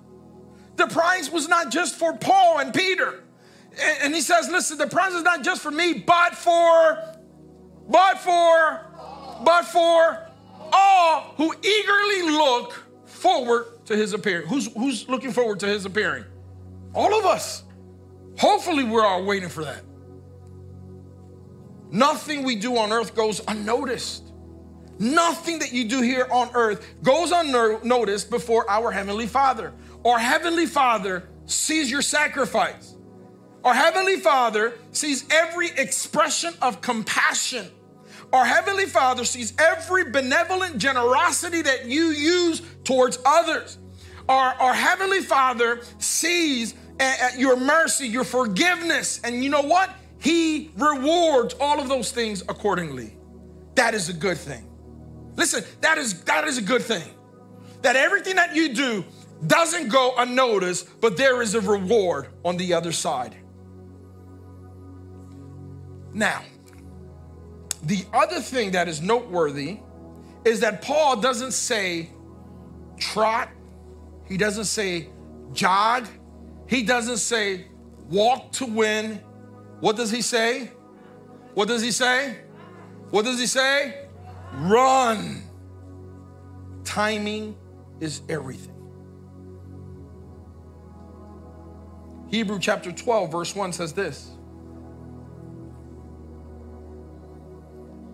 The 0.76 0.88
prize 0.88 1.32
was 1.32 1.48
not 1.48 1.72
just 1.72 1.96
for 1.96 2.16
Paul 2.18 2.60
and 2.60 2.74
Peter. 2.74 3.24
And, 3.72 3.98
and 4.04 4.16
he 4.16 4.22
says, 4.22 4.50
listen, 4.50 4.78
the 4.78 4.88
prize 4.88 5.14
is 5.14 5.24
not 5.24 5.44
just 5.44 5.62
for 5.62 5.72
me, 5.72 5.94
but 5.94 6.36
for, 6.36 7.18
but 7.90 8.20
for, 8.20 8.82
but 9.44 9.64
for 9.64 10.28
all 10.74 11.34
who 11.38 11.54
eagerly 11.62 12.32
look 12.32 12.84
forward 13.06 13.86
to 13.86 13.96
his 13.96 14.14
appearing. 14.14 14.48
Who's, 14.48 14.72
who's 14.74 15.08
looking 15.08 15.32
forward 15.32 15.60
to 15.62 15.68
his 15.68 15.86
appearing? 15.86 16.26
All 16.94 17.18
of 17.18 17.26
us. 17.26 17.64
Hopefully, 18.38 18.84
we're 18.84 19.06
all 19.06 19.24
waiting 19.24 19.50
for 19.50 19.64
that. 19.64 19.82
Nothing 21.92 22.44
we 22.44 22.56
do 22.56 22.78
on 22.78 22.92
earth 22.92 23.16
goes 23.16 23.42
unnoticed. 23.48 24.33
Nothing 25.04 25.60
that 25.60 25.74
you 25.74 25.84
do 25.84 26.02
here 26.02 26.28
on 26.32 26.50
earth 26.54 26.96
goes 27.04 27.34
unnoticed 27.34 28.30
before 28.30 28.70
our 28.70 28.90
Heavenly 28.90 29.28
Father. 29.28 29.74
Our 30.06 30.18
Heavenly 30.18 30.66
Father 30.66 31.28
sees 31.46 31.92
your 31.92 32.02
sacrifice. 32.02 32.96
Our 33.66 33.74
Heavenly 33.74 34.16
Father 34.16 34.76
sees 34.94 35.26
every 35.30 35.72
expression 35.72 36.54
of 36.62 36.80
compassion. 36.80 37.70
Our 38.32 38.46
Heavenly 38.46 38.86
Father 38.86 39.26
sees 39.26 39.54
every 39.60 40.10
benevolent 40.10 40.78
generosity 40.78 41.62
that 41.62 41.86
you 41.86 42.06
use 42.06 42.62
towards 42.86 43.20
others. 43.26 43.80
Our, 44.30 44.54
our 44.54 44.74
Heavenly 44.74 45.22
Father 45.22 45.82
sees 45.98 46.76
uh, 47.02 47.30
your 47.38 47.58
mercy, 47.58 48.08
your 48.08 48.24
forgiveness, 48.24 49.20
and 49.26 49.44
you 49.44 49.50
know 49.50 49.64
what? 49.64 49.90
He 50.20 50.72
rewards 50.78 51.56
all 51.60 51.82
of 51.82 51.90
those 51.90 52.14
things 52.14 52.42
accordingly. 52.44 53.18
That 53.76 53.94
is 53.94 54.08
a 54.08 54.14
good 54.14 54.38
thing. 54.38 54.70
Listen, 55.36 55.64
that 55.82 55.98
is 55.98 56.24
that 56.24 56.48
is 56.48 56.58
a 56.58 56.62
good 56.62 56.82
thing. 56.82 57.10
That 57.82 57.96
everything 57.96 58.36
that 58.36 58.56
you 58.56 58.74
do 58.74 59.04
doesn't 59.48 59.90
go 59.90 60.14
unnoticed, 60.18 61.02
but 61.02 61.18
there 61.18 61.42
is 61.42 61.56
a 61.56 61.62
reward 61.62 62.28
on 62.46 62.58
the 62.58 62.74
other 62.74 62.92
side. 62.92 63.36
Now, 66.14 66.44
the 67.84 68.06
other 68.14 68.40
thing 68.40 68.72
that 68.72 68.88
is 68.88 69.02
noteworthy 69.02 69.80
is 70.46 70.60
that 70.62 70.82
Paul 70.82 71.18
doesn't 71.18 71.52
say 71.52 72.10
trot, 72.98 73.50
he 74.28 74.38
doesn't 74.38 74.66
say 74.66 75.10
jog, 75.52 76.08
he 76.68 76.84
doesn't 76.84 77.18
say 77.18 77.68
walk 78.10 78.52
to 78.54 78.66
win. 78.66 79.22
What 79.80 79.98
does 79.98 80.12
he 80.12 80.22
say? 80.22 80.72
What 81.54 81.68
does 81.68 81.82
he 81.82 81.92
say? 81.92 82.38
What 83.10 83.26
does 83.26 83.40
he 83.40 83.48
say? 83.48 84.03
Run. 84.56 85.44
Timing 86.84 87.56
is 88.00 88.22
everything. 88.30 88.74
Hebrew 92.30 92.60
chapter 92.60 92.92
12, 92.92 93.32
verse 93.32 93.56
1 93.56 93.74
says 93.74 93.94
this 93.94 94.32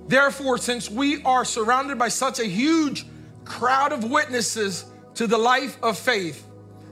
Therefore, 0.07 0.57
since 0.57 0.89
we 0.89 1.21
are 1.23 1.45
surrounded 1.45 1.99
by 1.99 2.07
such 2.07 2.39
a 2.39 2.45
huge 2.45 3.05
crowd 3.45 3.93
of 3.93 4.09
witnesses 4.09 4.85
to 5.13 5.27
the 5.27 5.37
life 5.37 5.77
of 5.83 5.97
faith, 5.97 6.47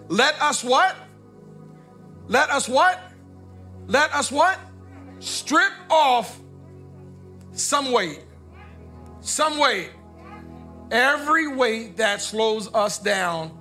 let 0.08 0.40
us 0.42 0.64
what? 0.64 0.96
Let 2.28 2.50
us 2.50 2.70
what? 2.70 3.00
Let 3.88 4.14
us 4.14 4.32
what? 4.32 4.60
Strip 5.20 5.72
off 5.90 6.40
some 7.54 7.92
weight. 7.92 8.22
Some 9.28 9.58
weight. 9.58 9.90
Every 10.90 11.50
weight 11.50 11.98
that 11.98 12.22
slows 12.22 12.74
us 12.74 12.98
down, 12.98 13.52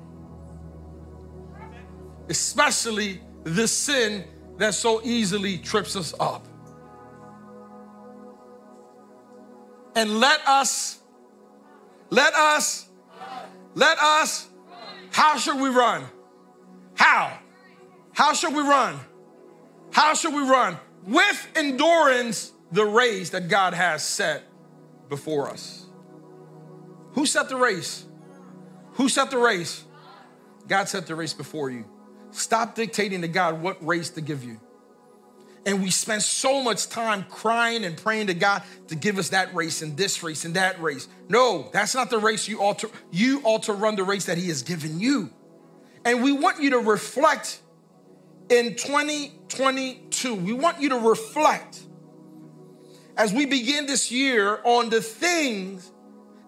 especially 2.29 3.21
the 3.43 3.67
sin 3.67 4.25
that 4.59 4.75
so 4.75 5.01
easily 5.03 5.59
trips 5.59 5.97
us 5.97 6.15
up. 6.21 6.47
And 9.97 10.21
let 10.21 10.41
us, 10.47 11.01
let 12.11 12.33
us, 12.35 12.87
let 13.75 13.99
us, 13.99 14.49
how 15.11 15.37
should 15.37 15.61
we 15.61 15.69
run? 15.69 16.05
How? 16.95 17.37
How 18.13 18.35
should 18.35 18.55
we 18.55 18.63
run? 18.63 19.01
How 19.91 20.15
should 20.15 20.33
we 20.33 20.43
run? 20.43 20.79
With 21.05 21.49
endurance, 21.57 22.53
the 22.71 22.85
race 22.85 23.31
that 23.31 23.49
God 23.49 23.75
has 23.75 24.05
set 24.05 24.45
before 25.09 25.49
us. 25.49 25.87
Who 27.13 27.27
set 27.27 27.49
the 27.49 27.57
race? 27.57 28.05
Who 28.95 29.09
set 29.09 29.31
the 29.31 29.39
race? 29.39 29.85
God 30.69 30.89
set 30.89 31.07
the 31.07 31.15
race 31.15 31.33
before 31.33 31.71
you. 31.71 31.85
Stop 32.31 32.75
dictating 32.75 33.23
to 33.23 33.29
God 33.29 33.63
what 33.63 33.85
race 33.85 34.11
to 34.11 34.21
give 34.21 34.45
you. 34.45 34.61
And 35.65 35.83
we 35.83 35.91
spend 35.91 36.23
so 36.23 36.63
much 36.63 36.89
time 36.89 37.25
crying 37.29 37.85
and 37.85 37.97
praying 37.97 38.29
to 38.29 38.35
God 38.35 38.63
to 38.89 38.95
give 38.95 39.19
us 39.19 39.31
that 39.31 39.53
race 39.55 39.83
and 39.83 39.97
this 39.97 40.23
race 40.23 40.45
and 40.45 40.55
that 40.55 40.81
race. 40.81 41.09
No, 41.29 41.69
that's 41.73 41.95
not 41.95 42.09
the 42.09 42.19
race 42.19 42.47
you 42.47 42.61
ought 42.61 42.79
to 42.81 42.91
you 43.11 43.41
ought 43.43 43.65
to 43.65 43.73
run 43.73 43.97
the 43.97 44.05
race 44.05 44.27
that 44.27 44.39
he 44.39 44.49
has 44.49 44.63
given 44.63 45.01
you. 45.01 45.31
And 46.05 46.23
we 46.23 46.31
want 46.31 46.63
you 46.63 46.71
to 46.71 46.79
reflect 46.79 47.61
in 48.49 48.77
2022. 48.77 50.35
We 50.35 50.53
want 50.53 50.81
you 50.81 50.91
to 50.91 50.99
reflect 50.99 51.81
as 53.17 53.33
we 53.33 53.47
begin 53.47 53.87
this 53.87 54.11
year 54.11 54.61
on 54.65 54.91
the 54.91 55.01
things 55.01 55.91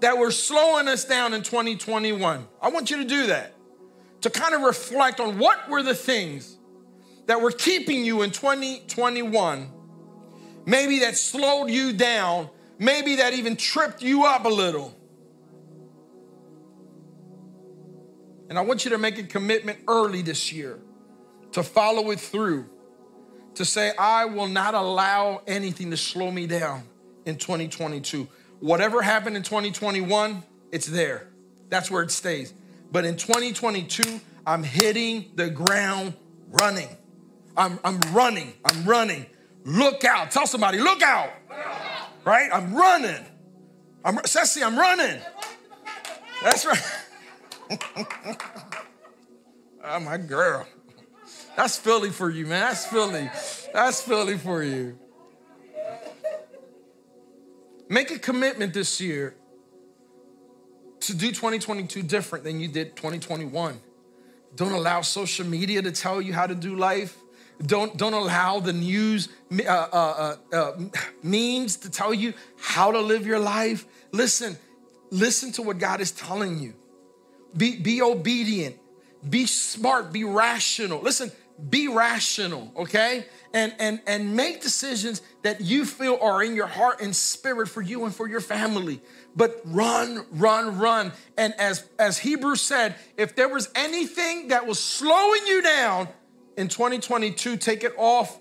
that 0.01 0.17
were 0.17 0.31
slowing 0.31 0.89
us 0.89 1.05
down 1.05 1.35
in 1.35 1.43
2021. 1.43 2.47
I 2.61 2.69
want 2.69 2.91
you 2.91 2.99
to 2.99 3.05
do 3.05 3.27
that. 3.29 3.55
To 4.23 4.31
kind 4.31 4.55
of 4.55 4.63
reflect 4.63 5.21
on 5.21 5.39
what 5.39 5.69
were 5.69 5.83
the 5.83 5.95
things 5.95 6.59
that 7.27 7.41
were 7.41 7.53
keeping 7.53 8.05
you 8.05 8.23
in 8.23 8.31
2021, 8.31 9.71
maybe 10.67 11.01
that 11.01 11.17
slowed 11.17 11.71
you 11.71 11.93
down, 11.93 12.51
maybe 12.79 13.17
that 13.17 13.35
even 13.35 13.57
tripped 13.57 14.03
you 14.03 14.25
up 14.25 14.45
a 14.45 14.49
little. 14.49 14.95
And 18.49 18.59
I 18.59 18.63
want 18.63 18.85
you 18.85 18.91
to 18.93 18.99
make 18.99 19.19
a 19.19 19.23
commitment 19.25 19.81
early 19.87 20.23
this 20.23 20.53
year 20.53 20.81
to 21.53 21.63
follow 21.63 22.11
it 22.11 22.19
through, 22.19 22.69
to 23.59 23.65
say, 23.65 23.93
I 23.99 24.25
will 24.25 24.49
not 24.49 24.75
allow 24.75 25.43
anything 25.47 25.91
to 25.91 25.97
slow 25.97 26.31
me 26.31 26.47
down 26.47 26.85
in 27.27 27.37
2022. 27.37 28.27
Whatever 28.61 29.03
happened 29.03 29.37
in 29.37 29.43
2021, 29.43 30.43
it's 30.73 30.87
there. 30.87 31.29
That's 31.69 31.91
where 31.91 32.03
it 32.03 32.11
stays. 32.11 32.55
But 32.91 33.05
in 33.05 33.17
2022, 33.17 34.21
I'm 34.47 34.63
hitting 34.63 35.27
the 35.35 35.51
ground 35.51 36.15
running. 36.49 36.89
I'm, 37.57 37.79
I'm 37.85 38.01
running. 38.13 38.55
I'm 38.65 38.85
running. 38.85 39.27
Look 39.65 40.05
out. 40.05 40.31
Tell 40.31 40.47
somebody, 40.47 40.79
look 40.79 41.03
out. 41.03 41.31
Right? 42.25 42.49
I'm 42.53 42.75
running. 42.75 43.25
I'm 44.05 44.19
Ceci, 44.25 44.63
I'm 44.63 44.79
running. 44.79 45.21
That's 46.43 46.65
right. 46.65 46.79
oh, 49.85 50.01
my 50.01 50.17
girl. 50.17 50.67
That's 51.59 51.77
Philly 51.77 52.11
for 52.11 52.31
you, 52.31 52.47
man. 52.47 52.61
That's 52.61 52.87
Philly. 52.87 53.29
That's 53.75 54.01
Philly 54.01 54.39
for 54.39 54.63
you. 54.63 54.97
Make 57.89 58.13
a 58.13 58.19
commitment 58.21 58.73
this 58.73 59.01
year 59.01 59.35
to 61.01 61.17
do 61.17 61.33
2022 61.33 62.05
different 62.05 62.45
than 62.45 62.61
you 62.61 62.69
did 62.69 62.95
2021. 62.95 63.81
Don't 64.55 64.71
allow 64.71 65.01
social 65.01 65.45
media 65.45 65.83
to 65.83 65.91
tell 65.91 66.23
you 66.23 66.33
how 66.33 66.47
to 66.47 66.55
do 66.55 66.77
life. 66.77 67.19
Don't, 67.67 67.97
don't 67.97 68.13
allow 68.13 68.61
the 68.61 68.73
news 68.73 69.29
uh, 69.51 69.65
uh, 69.69 70.37
uh, 70.53 70.57
uh, 70.57 70.73
memes 71.25 71.79
to 71.79 71.91
tell 71.91 72.15
you 72.15 72.35
how 72.61 72.93
to 72.93 73.01
live 73.01 73.27
your 73.27 73.41
life. 73.41 73.85
Listen, 74.13 74.57
listen 75.11 75.51
to 75.55 75.63
what 75.63 75.79
God 75.79 76.01
is 76.01 76.13
telling 76.13 76.61
you. 76.61 76.75
Be, 77.57 77.75
be 77.75 78.01
obedient, 78.01 78.77
be 79.29 79.47
smart, 79.47 80.13
be 80.13 80.23
rational. 80.23 81.01
Listen, 81.01 81.33
be 81.71 81.89
rational, 81.89 82.73
okay? 82.77 83.27
And, 83.53 83.75
and, 83.79 84.01
and 84.07 84.37
make 84.37 84.61
decisions 84.61 85.23
that 85.43 85.61
you 85.61 85.85
feel 85.85 86.19
are 86.21 86.43
in 86.43 86.55
your 86.55 86.67
heart 86.67 87.01
and 87.01 87.15
spirit 87.15 87.69
for 87.69 87.83
you 87.83 88.05
and 88.05 88.15
for 88.15 88.29
your 88.29 88.41
family. 88.41 89.01
But 89.35 89.61
run, 89.65 90.25
run, 90.33 90.79
run. 90.79 91.13
And 91.37 91.55
as, 91.55 91.89
as 91.99 92.19
Hebrews 92.19 92.61
said, 92.61 92.97
if 93.17 93.35
there 93.35 93.49
was 93.49 93.71
anything 93.75 94.49
that 94.49 94.67
was 94.67 94.79
slowing 94.79 95.47
you 95.47 95.63
down, 95.63 96.09
in 96.59 96.67
2022, 96.67 97.57
take 97.57 97.85
it 97.85 97.95
off. 97.97 98.39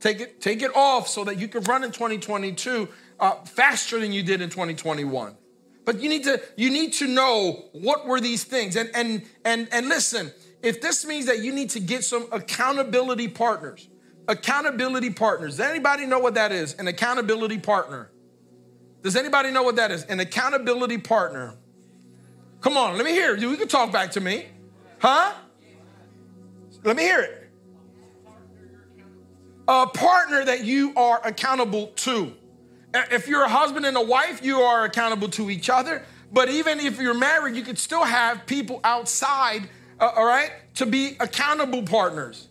Take 0.00 0.20
it, 0.20 0.40
take 0.40 0.62
it 0.62 0.74
off 0.74 1.06
so 1.06 1.22
that 1.24 1.38
you 1.38 1.48
can 1.48 1.62
run 1.64 1.84
in 1.84 1.92
2022 1.92 2.88
uh, 3.20 3.34
faster 3.44 4.00
than 4.00 4.10
you 4.10 4.22
did 4.22 4.40
in 4.40 4.48
2021. 4.48 5.36
But 5.84 6.00
you 6.00 6.08
need 6.08 6.24
to 6.24 6.40
you 6.56 6.70
need 6.70 6.92
to 6.94 7.06
know 7.06 7.64
what 7.72 8.06
were 8.06 8.20
these 8.20 8.44
things. 8.44 8.76
And 8.76 8.90
and 8.94 9.22
and 9.44 9.68
and 9.72 9.88
listen, 9.88 10.32
if 10.62 10.80
this 10.80 11.06
means 11.06 11.26
that 11.26 11.40
you 11.40 11.52
need 11.52 11.70
to 11.70 11.80
get 11.80 12.04
some 12.04 12.26
accountability 12.32 13.28
partners, 13.28 13.88
accountability 14.26 15.10
partners. 15.10 15.56
Does 15.56 15.66
anybody 15.66 16.06
know 16.06 16.18
what 16.18 16.34
that 16.34 16.52
is? 16.52 16.74
An 16.74 16.88
accountability 16.88 17.58
partner. 17.58 18.10
Does 19.02 19.16
anybody 19.16 19.50
know 19.50 19.62
what 19.62 19.76
that 19.76 19.90
is? 19.90 20.04
An 20.04 20.20
accountability 20.20 20.98
partner. 20.98 21.54
Come 22.60 22.76
on, 22.76 22.96
let 22.96 23.04
me 23.04 23.12
hear 23.12 23.36
You 23.36 23.56
can 23.56 23.68
talk 23.68 23.92
back 23.92 24.10
to 24.12 24.20
me. 24.20 24.46
Huh? 24.98 25.32
Let 26.82 26.96
me 26.96 27.02
hear 27.02 27.20
it 27.20 27.38
a 29.68 29.86
partner 29.86 30.46
that 30.46 30.64
you 30.64 30.94
are 30.96 31.20
accountable 31.24 31.88
to. 31.88 32.32
If 32.94 33.28
you're 33.28 33.44
a 33.44 33.48
husband 33.50 33.84
and 33.84 33.98
a 33.98 34.02
wife, 34.02 34.42
you 34.42 34.60
are 34.60 34.84
accountable 34.84 35.28
to 35.28 35.50
each 35.50 35.68
other. 35.68 36.02
But 36.32 36.48
even 36.48 36.80
if 36.80 36.98
you're 36.98 37.14
married, 37.14 37.54
you 37.54 37.62
could 37.62 37.78
still 37.78 38.02
have 38.02 38.46
people 38.46 38.80
outside, 38.82 39.68
uh, 40.00 40.12
all 40.16 40.24
right, 40.24 40.50
to 40.74 40.86
be 40.86 41.16
accountable 41.20 41.82
partners. 41.82 42.48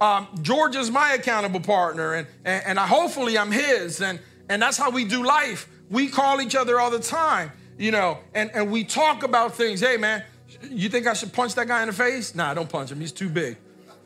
Um, 0.00 0.28
George 0.40 0.76
is 0.76 0.90
my 0.90 1.12
accountable 1.12 1.60
partner, 1.60 2.14
and, 2.14 2.26
and, 2.44 2.64
and 2.66 2.78
I, 2.78 2.86
hopefully 2.86 3.36
I'm 3.36 3.52
his, 3.52 4.00
and, 4.00 4.18
and 4.48 4.62
that's 4.62 4.78
how 4.78 4.90
we 4.90 5.04
do 5.04 5.24
life. 5.24 5.68
We 5.90 6.08
call 6.08 6.40
each 6.40 6.56
other 6.56 6.80
all 6.80 6.90
the 6.90 7.00
time, 7.00 7.52
you 7.78 7.90
know, 7.90 8.18
and, 8.34 8.50
and 8.54 8.70
we 8.70 8.84
talk 8.84 9.22
about 9.22 9.54
things. 9.54 9.80
Hey, 9.80 9.96
man, 9.98 10.22
you 10.70 10.88
think 10.88 11.06
I 11.06 11.12
should 11.12 11.32
punch 11.32 11.54
that 11.56 11.68
guy 11.68 11.82
in 11.82 11.88
the 11.88 11.92
face? 11.92 12.34
Nah, 12.34 12.54
don't 12.54 12.68
punch 12.68 12.90
him. 12.90 13.00
He's 13.00 13.12
too 13.12 13.28
big. 13.28 13.58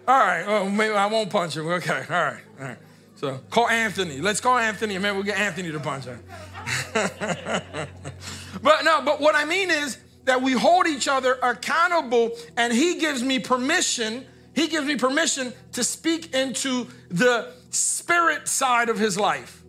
All 0.06 0.18
right, 0.18 0.44
oh, 0.46 0.68
maybe 0.68 0.94
I 0.94 1.06
won't 1.06 1.30
punch 1.30 1.56
him. 1.56 1.66
Okay, 1.68 2.02
all 2.10 2.24
right, 2.24 2.40
all 2.60 2.66
right. 2.66 2.78
So 3.16 3.38
call 3.50 3.68
Anthony. 3.68 4.20
Let's 4.20 4.40
call 4.40 4.58
Anthony, 4.58 4.96
and 4.96 5.02
maybe 5.02 5.14
we'll 5.14 5.22
get 5.22 5.38
Anthony 5.38 5.70
to 5.72 5.80
punch 5.80 6.04
him. 6.04 6.22
but 8.62 8.84
no, 8.84 9.00
but 9.02 9.20
what 9.20 9.34
I 9.34 9.44
mean 9.44 9.70
is 9.70 9.98
that 10.24 10.42
we 10.42 10.52
hold 10.52 10.86
each 10.86 11.08
other 11.08 11.34
accountable, 11.42 12.30
and 12.56 12.72
he 12.72 12.98
gives 12.98 13.22
me 13.22 13.38
permission. 13.38 14.24
He 14.54 14.68
gives 14.68 14.86
me 14.86 14.96
permission 14.96 15.52
to 15.72 15.84
speak 15.84 16.34
into 16.34 16.86
the 17.10 17.52
spirit 17.70 18.48
side 18.48 18.88
of 18.88 18.98
his 18.98 19.18
life. 19.18 19.62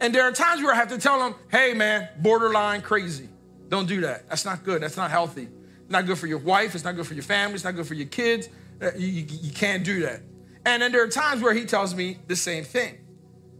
And 0.00 0.14
there 0.14 0.24
are 0.24 0.32
times 0.32 0.62
where 0.62 0.72
I 0.72 0.76
have 0.76 0.88
to 0.88 0.98
tell 0.98 1.26
him, 1.26 1.34
hey 1.50 1.74
man, 1.74 2.08
borderline 2.18 2.80
crazy. 2.80 3.28
Don't 3.68 3.86
do 3.86 4.00
that. 4.00 4.28
That's 4.28 4.44
not 4.44 4.64
good. 4.64 4.82
That's 4.82 4.96
not 4.96 5.10
healthy. 5.10 5.48
not 5.88 6.06
good 6.06 6.18
for 6.18 6.26
your 6.26 6.38
wife. 6.38 6.74
It's 6.74 6.84
not 6.84 6.96
good 6.96 7.06
for 7.06 7.14
your 7.14 7.22
family. 7.22 7.54
It's 7.54 7.64
not 7.64 7.76
good 7.76 7.86
for 7.86 7.94
your 7.94 8.08
kids. 8.08 8.48
Uh, 8.80 8.90
you, 8.96 9.06
you, 9.06 9.26
you 9.42 9.52
can't 9.52 9.84
do 9.84 10.00
that. 10.00 10.22
And 10.64 10.82
then 10.82 10.90
there 10.90 11.04
are 11.04 11.08
times 11.08 11.42
where 11.42 11.52
he 11.52 11.66
tells 11.66 11.94
me 11.94 12.18
the 12.26 12.36
same 12.36 12.64
thing 12.64 12.98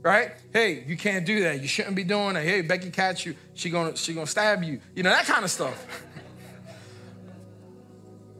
right? 0.03 0.33
Hey, 0.53 0.85
you 0.87 0.97
can't 0.97 1.27
do 1.27 1.43
that. 1.43 1.61
You 1.61 1.69
shouldn't 1.69 1.97
be 1.97 2.05
doing 2.05 2.35
that. 2.35 2.45
Hey, 2.45 2.63
Becky 2.63 2.91
catch 2.91 3.27
you. 3.27 3.35
She 3.55 3.71
gonna 3.71 3.97
she 3.97 4.15
gonna 4.15 4.27
stab 4.27 4.63
you. 4.63 4.81
You 4.95 5.03
know 5.03 5.11
that 5.11 5.27
kind 5.27 5.45
of 5.45 5.51
stuff. 5.51 6.05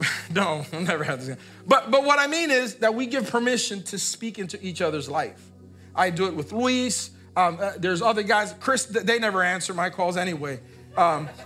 no, 0.35 0.65
I'll 0.73 0.81
never 0.81 1.05
have 1.05 1.25
this. 1.25 1.37
But 1.67 1.91
but 1.91 2.05
what 2.05 2.19
I 2.19 2.27
mean 2.27 2.51
is 2.51 2.77
that 2.77 2.95
we 2.95 3.07
give 3.07 3.31
permission 3.31 3.83
to 3.85 3.99
speak 3.99 4.39
into 4.39 4.59
each 4.65 4.81
other's 4.81 5.09
life. 5.09 5.51
I 5.95 6.11
do 6.11 6.27
it 6.27 6.35
with 6.35 6.53
Luis. 6.53 7.11
Um, 7.37 7.59
uh, 7.61 7.73
there's 7.79 8.03
other 8.03 8.23
guys. 8.23 8.55
Chris, 8.61 8.87
they 8.87 9.19
never 9.19 9.43
answer 9.43 9.75
my 9.75 9.91
calls 9.91 10.17
anyway. 10.17 10.61
Um, 10.97 11.29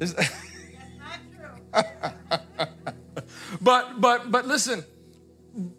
but 3.60 4.00
but 4.00 4.30
but 4.30 4.46
listen. 4.46 4.84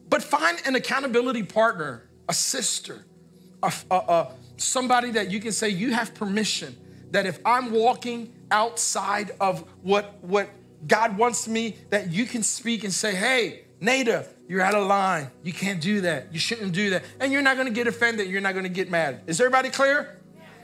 But 0.09 0.23
find 0.23 0.59
an 0.65 0.75
accountability 0.75 1.43
partner 1.43 2.09
a 2.29 2.33
sister, 2.33 3.03
a, 3.63 3.73
a, 3.89 3.95
a, 3.95 4.31
somebody 4.57 5.11
that 5.11 5.31
you 5.31 5.39
can 5.39 5.51
say, 5.51 5.67
you 5.67 5.91
have 5.93 6.13
permission 6.13 6.77
that 7.11 7.25
if 7.25 7.39
I'm 7.43 7.71
walking 7.71 8.31
outside 8.51 9.31
of 9.41 9.67
what, 9.81 10.23
what 10.23 10.47
God 10.87 11.17
wants 11.17 11.47
me, 11.47 11.77
that 11.89 12.11
you 12.11 12.25
can 12.25 12.43
speak 12.43 12.83
and 12.83 12.93
say, 12.93 13.15
hey, 13.15 13.65
Nada, 13.81 14.27
you're 14.47 14.61
out 14.61 14.75
of 14.75 14.87
line. 14.87 15.29
You 15.43 15.53
can't 15.53 15.81
do 15.81 16.01
that. 16.01 16.33
You 16.33 16.39
shouldn't 16.39 16.73
do 16.73 16.91
that. 16.91 17.03
And 17.19 17.31
you're 17.31 17.41
not 17.41 17.55
going 17.55 17.67
to 17.67 17.73
get 17.73 17.87
offended. 17.87 18.27
You're 18.27 18.41
not 18.41 18.53
going 18.53 18.63
to 18.63 18.69
get 18.69 18.89
mad. 18.89 19.21
Is 19.27 19.39
everybody 19.39 19.69
clear? 19.69 20.19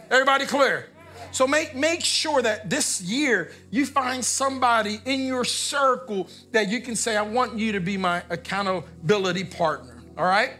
Everybody 0.09 0.45
clear? 0.45 0.89
So 1.31 1.47
make, 1.47 1.75
make 1.75 2.03
sure 2.03 2.41
that 2.41 2.69
this 2.69 3.01
year 3.01 3.51
you 3.69 3.85
find 3.85 4.23
somebody 4.23 5.01
in 5.05 5.25
your 5.25 5.43
circle 5.43 6.29
that 6.51 6.69
you 6.69 6.81
can 6.81 6.95
say, 6.95 7.17
I 7.17 7.21
want 7.23 7.57
you 7.57 7.73
to 7.73 7.79
be 7.79 7.97
my 7.97 8.23
accountability 8.29 9.43
partner. 9.43 10.01
All 10.17 10.25
right? 10.25 10.51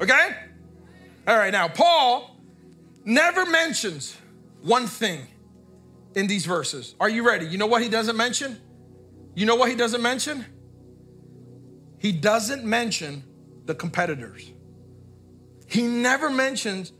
Okay? 0.00 0.36
All 1.26 1.36
right, 1.36 1.52
now, 1.52 1.68
Paul 1.68 2.36
never 3.04 3.44
mentions 3.46 4.16
one 4.62 4.86
thing 4.86 5.26
in 6.14 6.26
these 6.26 6.46
verses. 6.46 6.94
Are 7.00 7.08
you 7.08 7.26
ready? 7.26 7.46
You 7.46 7.58
know 7.58 7.66
what 7.66 7.82
he 7.82 7.88
doesn't 7.88 8.16
mention? 8.16 8.60
You 9.34 9.46
know 9.46 9.56
what 9.56 9.68
he 9.70 9.76
doesn't 9.76 10.02
mention? 10.02 10.44
He 11.98 12.12
doesn't 12.12 12.64
mention 12.64 13.24
the 13.66 13.74
competitors. 13.74 14.50
He 15.66 15.82
never 15.82 16.30
mentions 16.30 16.92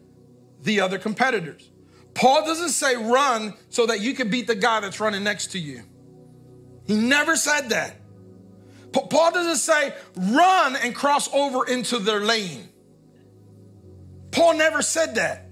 the 0.63 0.81
other 0.81 0.99
competitors. 0.99 1.71
Paul 2.15 2.45
doesn't 2.45 2.71
say 2.71 2.97
run 2.97 3.55
so 3.69 3.87
that 3.87 4.01
you 4.01 4.15
can 4.15 4.31
beat 4.31 4.47
the 4.47 4.55
guy 4.55 4.81
that's 4.81 5.01
running 5.01 5.25
next 5.25 5.49
to 5.53 5.59
you. 5.59 5.83
He 6.85 6.95
never 6.95 7.37
said 7.37 7.71
that. 7.71 7.97
Paul 8.93 9.33
doesn't 9.33 9.57
say 9.57 9.95
run 10.17 10.77
and 10.77 10.95
cross 10.95 11.33
over 11.33 11.67
into 11.67 11.99
their 11.99 12.21
lane. 12.21 12.69
Paul 14.33 14.55
never 14.55 14.83
said 14.83 15.15
that. 15.17 15.47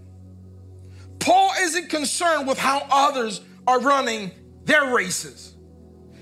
Paul 1.18 1.52
isn't 1.60 1.88
concerned 1.90 2.46
with 2.46 2.58
how 2.58 2.86
others 2.90 3.40
are 3.68 3.80
running 3.80 4.30
their 4.64 4.94
races. 4.94 5.54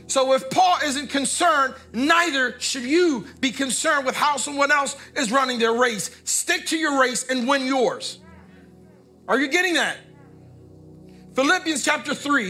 So 0.09 0.35
if 0.35 0.51
Paul 0.51 0.79
isn't 0.85 1.11
concerned, 1.11 1.75
neither 1.93 2.59
should 2.61 2.83
you 2.83 3.25
be 3.41 3.53
concerned 3.53 4.05
with 4.05 4.17
how 4.17 4.37
someone 4.37 4.73
else 4.73 4.97
is 5.15 5.31
running 5.31 5.61
their 5.61 5.73
race. 5.73 6.11
Stick 6.25 6.67
to 6.67 6.77
your 6.77 7.01
race 7.01 7.29
and 7.29 7.47
win 7.47 7.67
yours. 7.67 8.19
Are 9.29 9.39
you 9.39 9.47
getting 9.47 9.75
that? 9.75 9.97
Philippians 11.35 11.85
chapter 11.85 12.15
3, 12.15 12.49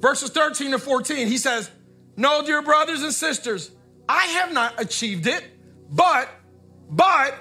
verses 0.00 0.30
13 0.30 0.70
to 0.70 0.78
14, 0.78 1.26
he 1.26 1.36
says, 1.36 1.70
No, 2.16 2.44
dear 2.46 2.62
brothers 2.62 3.02
and 3.02 3.12
sisters, 3.12 3.72
I 4.08 4.24
have 4.26 4.52
not 4.52 4.80
achieved 4.80 5.26
it, 5.26 5.44
but, 5.90 6.30
but, 6.88 7.34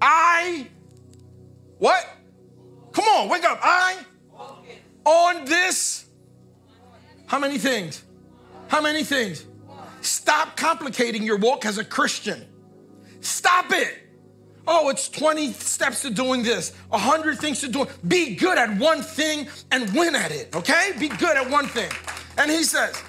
I, 0.00 0.68
what? 1.78 2.17
Come 2.98 3.06
on, 3.10 3.28
wake 3.28 3.44
up. 3.44 3.60
I, 3.62 3.96
on 5.04 5.44
this, 5.44 6.06
how 7.26 7.38
many 7.38 7.56
things? 7.56 8.02
How 8.66 8.80
many 8.80 9.04
things? 9.04 9.46
Stop 10.00 10.56
complicating 10.56 11.22
your 11.22 11.36
walk 11.36 11.64
as 11.64 11.78
a 11.78 11.84
Christian. 11.84 12.44
Stop 13.20 13.66
it. 13.70 14.00
Oh, 14.66 14.88
it's 14.88 15.08
20 15.08 15.52
steps 15.52 16.02
to 16.02 16.10
doing 16.10 16.42
this, 16.42 16.74
100 16.88 17.38
things 17.38 17.60
to 17.60 17.68
do. 17.68 17.86
Be 18.08 18.34
good 18.34 18.58
at 18.58 18.76
one 18.78 19.02
thing 19.02 19.46
and 19.70 19.94
win 19.94 20.16
at 20.16 20.32
it, 20.32 20.52
okay? 20.56 20.90
Be 20.98 21.06
good 21.06 21.36
at 21.36 21.48
one 21.48 21.68
thing. 21.68 21.92
And 22.36 22.50
he 22.50 22.64
says, 22.64 23.00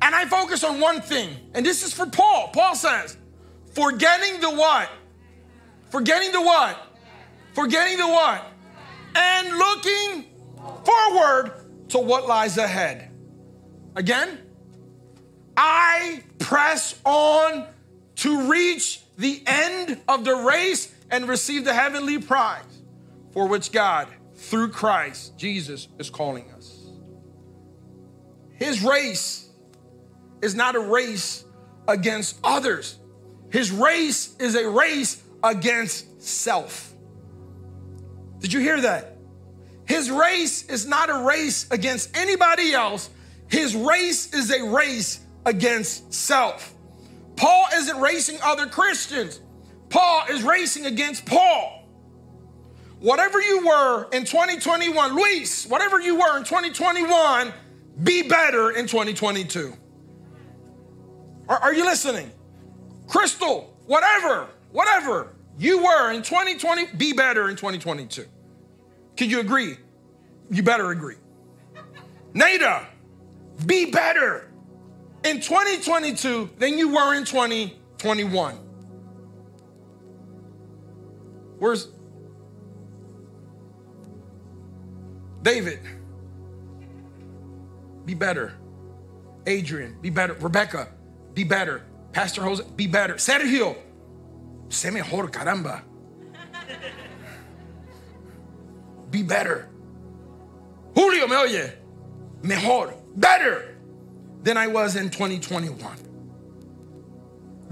and 0.00 0.14
I 0.14 0.24
focus 0.24 0.64
on 0.64 0.80
one 0.80 1.02
thing, 1.02 1.36
and 1.52 1.66
this 1.66 1.84
is 1.84 1.92
for 1.92 2.06
Paul. 2.06 2.48
Paul 2.54 2.74
says, 2.74 3.18
forgetting 3.74 4.40
the 4.40 4.50
what? 4.50 4.88
Forgetting 5.90 6.32
the 6.32 6.40
what? 6.40 6.96
Forgetting 7.52 7.98
the 7.98 8.08
what? 8.08 8.49
And 9.14 9.48
looking 9.48 10.24
forward 10.84 11.52
to 11.90 11.98
what 11.98 12.26
lies 12.26 12.58
ahead. 12.58 13.10
Again, 13.96 14.38
I 15.56 16.22
press 16.38 16.98
on 17.04 17.66
to 18.16 18.50
reach 18.50 19.02
the 19.18 19.42
end 19.46 20.00
of 20.08 20.24
the 20.24 20.34
race 20.34 20.94
and 21.10 21.28
receive 21.28 21.64
the 21.64 21.74
heavenly 21.74 22.18
prize 22.18 22.64
for 23.32 23.46
which 23.46 23.72
God, 23.72 24.08
through 24.34 24.70
Christ 24.70 25.36
Jesus, 25.36 25.88
is 25.98 26.10
calling 26.10 26.50
us. 26.52 26.76
His 28.54 28.82
race 28.82 29.48
is 30.42 30.54
not 30.54 30.76
a 30.76 30.80
race 30.80 31.44
against 31.88 32.38
others, 32.44 32.98
His 33.50 33.70
race 33.70 34.36
is 34.38 34.54
a 34.54 34.68
race 34.68 35.22
against 35.42 36.22
self. 36.22 36.89
Did 38.40 38.52
you 38.52 38.60
hear 38.60 38.80
that? 38.80 39.16
His 39.86 40.10
race 40.10 40.64
is 40.64 40.86
not 40.86 41.10
a 41.10 41.24
race 41.24 41.66
against 41.70 42.16
anybody 42.16 42.72
else. 42.72 43.10
His 43.48 43.74
race 43.74 44.32
is 44.32 44.50
a 44.50 44.64
race 44.64 45.20
against 45.46 46.12
self. 46.12 46.74
Paul 47.36 47.66
isn't 47.74 47.98
racing 48.00 48.38
other 48.42 48.66
Christians. 48.66 49.40
Paul 49.88 50.24
is 50.30 50.42
racing 50.42 50.86
against 50.86 51.26
Paul. 51.26 51.88
Whatever 53.00 53.40
you 53.40 53.66
were 53.66 54.08
in 54.12 54.24
2021, 54.24 55.14
Luis, 55.14 55.66
whatever 55.66 56.00
you 56.00 56.16
were 56.16 56.36
in 56.36 56.44
2021, 56.44 57.52
be 58.02 58.22
better 58.22 58.70
in 58.72 58.86
2022. 58.86 59.74
Are, 61.48 61.58
are 61.58 61.74
you 61.74 61.84
listening? 61.84 62.30
Crystal, 63.08 63.76
whatever 63.86 64.48
whatever 64.72 65.32
you 65.60 65.82
were 65.84 66.10
in 66.10 66.22
2020, 66.22 66.96
be 66.96 67.12
better 67.12 67.50
in 67.50 67.54
2022. 67.54 68.24
Can 69.14 69.28
you 69.28 69.40
agree? 69.40 69.76
You 70.50 70.62
better 70.62 70.90
agree. 70.90 71.16
Nada, 72.32 72.86
be 73.66 73.90
better 73.90 74.50
in 75.22 75.42
2022 75.42 76.48
than 76.56 76.78
you 76.78 76.94
were 76.94 77.14
in 77.14 77.26
2021. 77.26 78.54
Where's 81.58 81.88
David? 85.42 85.80
Be 88.06 88.14
better. 88.14 88.54
Adrian, 89.46 89.98
be 90.00 90.08
better. 90.08 90.32
Rebecca, 90.40 90.88
be 91.34 91.44
better. 91.44 91.82
Pastor 92.12 92.42
Jose, 92.42 92.64
be 92.76 92.86
better. 92.86 93.16
Sergio, 93.16 93.76
Sé 94.70 94.92
mejor, 94.92 95.28
caramba. 95.28 95.82
be 99.10 99.22
better. 99.22 99.68
Julio, 100.94 101.26
me 101.26 101.36
oye, 101.36 101.72
mejor, 102.42 102.94
better 103.16 103.76
than 104.42 104.56
I 104.56 104.68
was 104.68 104.96
in 104.96 105.10
2021. 105.10 105.96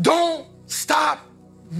Don't 0.01 0.47
stop 0.67 1.21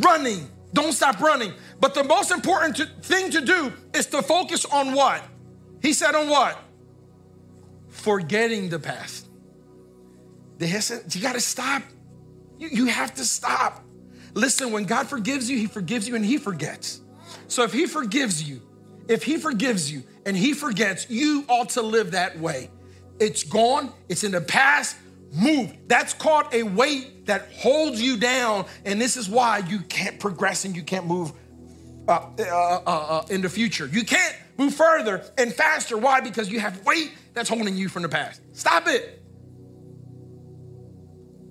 running. 0.01 0.49
Don't 0.73 0.93
stop 0.93 1.21
running. 1.21 1.53
But 1.81 1.95
the 1.95 2.05
most 2.05 2.31
important 2.31 2.77
to, 2.77 2.87
thing 3.03 3.31
to 3.31 3.41
do 3.41 3.73
is 3.95 4.07
to 4.07 4.23
focus 4.23 4.65
on 4.65 4.95
what? 4.95 5.23
He 5.83 5.93
said, 5.93 6.15
on 6.15 6.29
what? 6.29 6.59
Forgetting 7.89 8.69
the 8.69 8.79
past. 8.79 9.29
The, 10.59 10.67
you 11.11 11.23
got 11.23 11.35
to 11.35 11.41
stop. 11.41 11.83
You, 12.59 12.69
you 12.69 12.87
have 12.87 13.15
to 13.15 13.25
stop. 13.25 13.85
Listen, 14.39 14.71
when 14.71 14.85
God 14.85 15.09
forgives 15.09 15.51
you, 15.51 15.59
He 15.59 15.67
forgives 15.67 16.07
you 16.07 16.15
and 16.15 16.25
He 16.25 16.39
forgets. 16.39 17.01
So 17.49 17.65
if 17.65 17.73
He 17.73 17.87
forgives 17.87 18.49
you, 18.49 18.63
if 19.09 19.25
He 19.25 19.37
forgives 19.37 19.91
you 19.91 20.05
and 20.25 20.37
He 20.37 20.53
forgets, 20.53 21.11
you 21.11 21.45
ought 21.49 21.71
to 21.71 21.83
live 21.83 22.13
that 22.13 22.39
way. 22.39 22.71
It's 23.19 23.43
gone, 23.43 23.93
it's 24.09 24.23
in 24.23 24.31
the 24.31 24.41
past, 24.41 24.97
move. 25.33 25.77
That's 25.89 26.15
called 26.15 26.47
a 26.53 26.63
weight 26.63 27.27
that 27.27 27.49
holds 27.53 28.01
you 28.01 28.17
down. 28.17 28.67
And 28.85 29.01
this 29.01 29.17
is 29.17 29.29
why 29.29 29.59
you 29.59 29.81
can't 29.81 30.21
progress 30.21 30.65
and 30.65 30.77
you 30.77 30.85
can't 30.85 31.07
move 31.07 31.33
uh, 32.07 32.31
uh, 32.39 32.43
uh, 32.45 32.81
uh, 32.87 33.27
in 33.31 33.43
the 33.43 33.49
future. 33.49 33.87
You 33.87 34.05
can't 34.05 34.37
move 34.57 34.73
further 34.73 35.25
and 35.37 35.53
faster. 35.53 35.99
Why? 35.99 36.21
Because 36.21 36.49
you 36.49 36.61
have 36.61 36.85
weight 36.85 37.13
that's 37.35 37.49
holding 37.49 37.77
you 37.77 37.89
from 37.89 38.03
the 38.03 38.09
past. 38.09 38.41
Stop 38.53 38.87
it. 38.87 39.21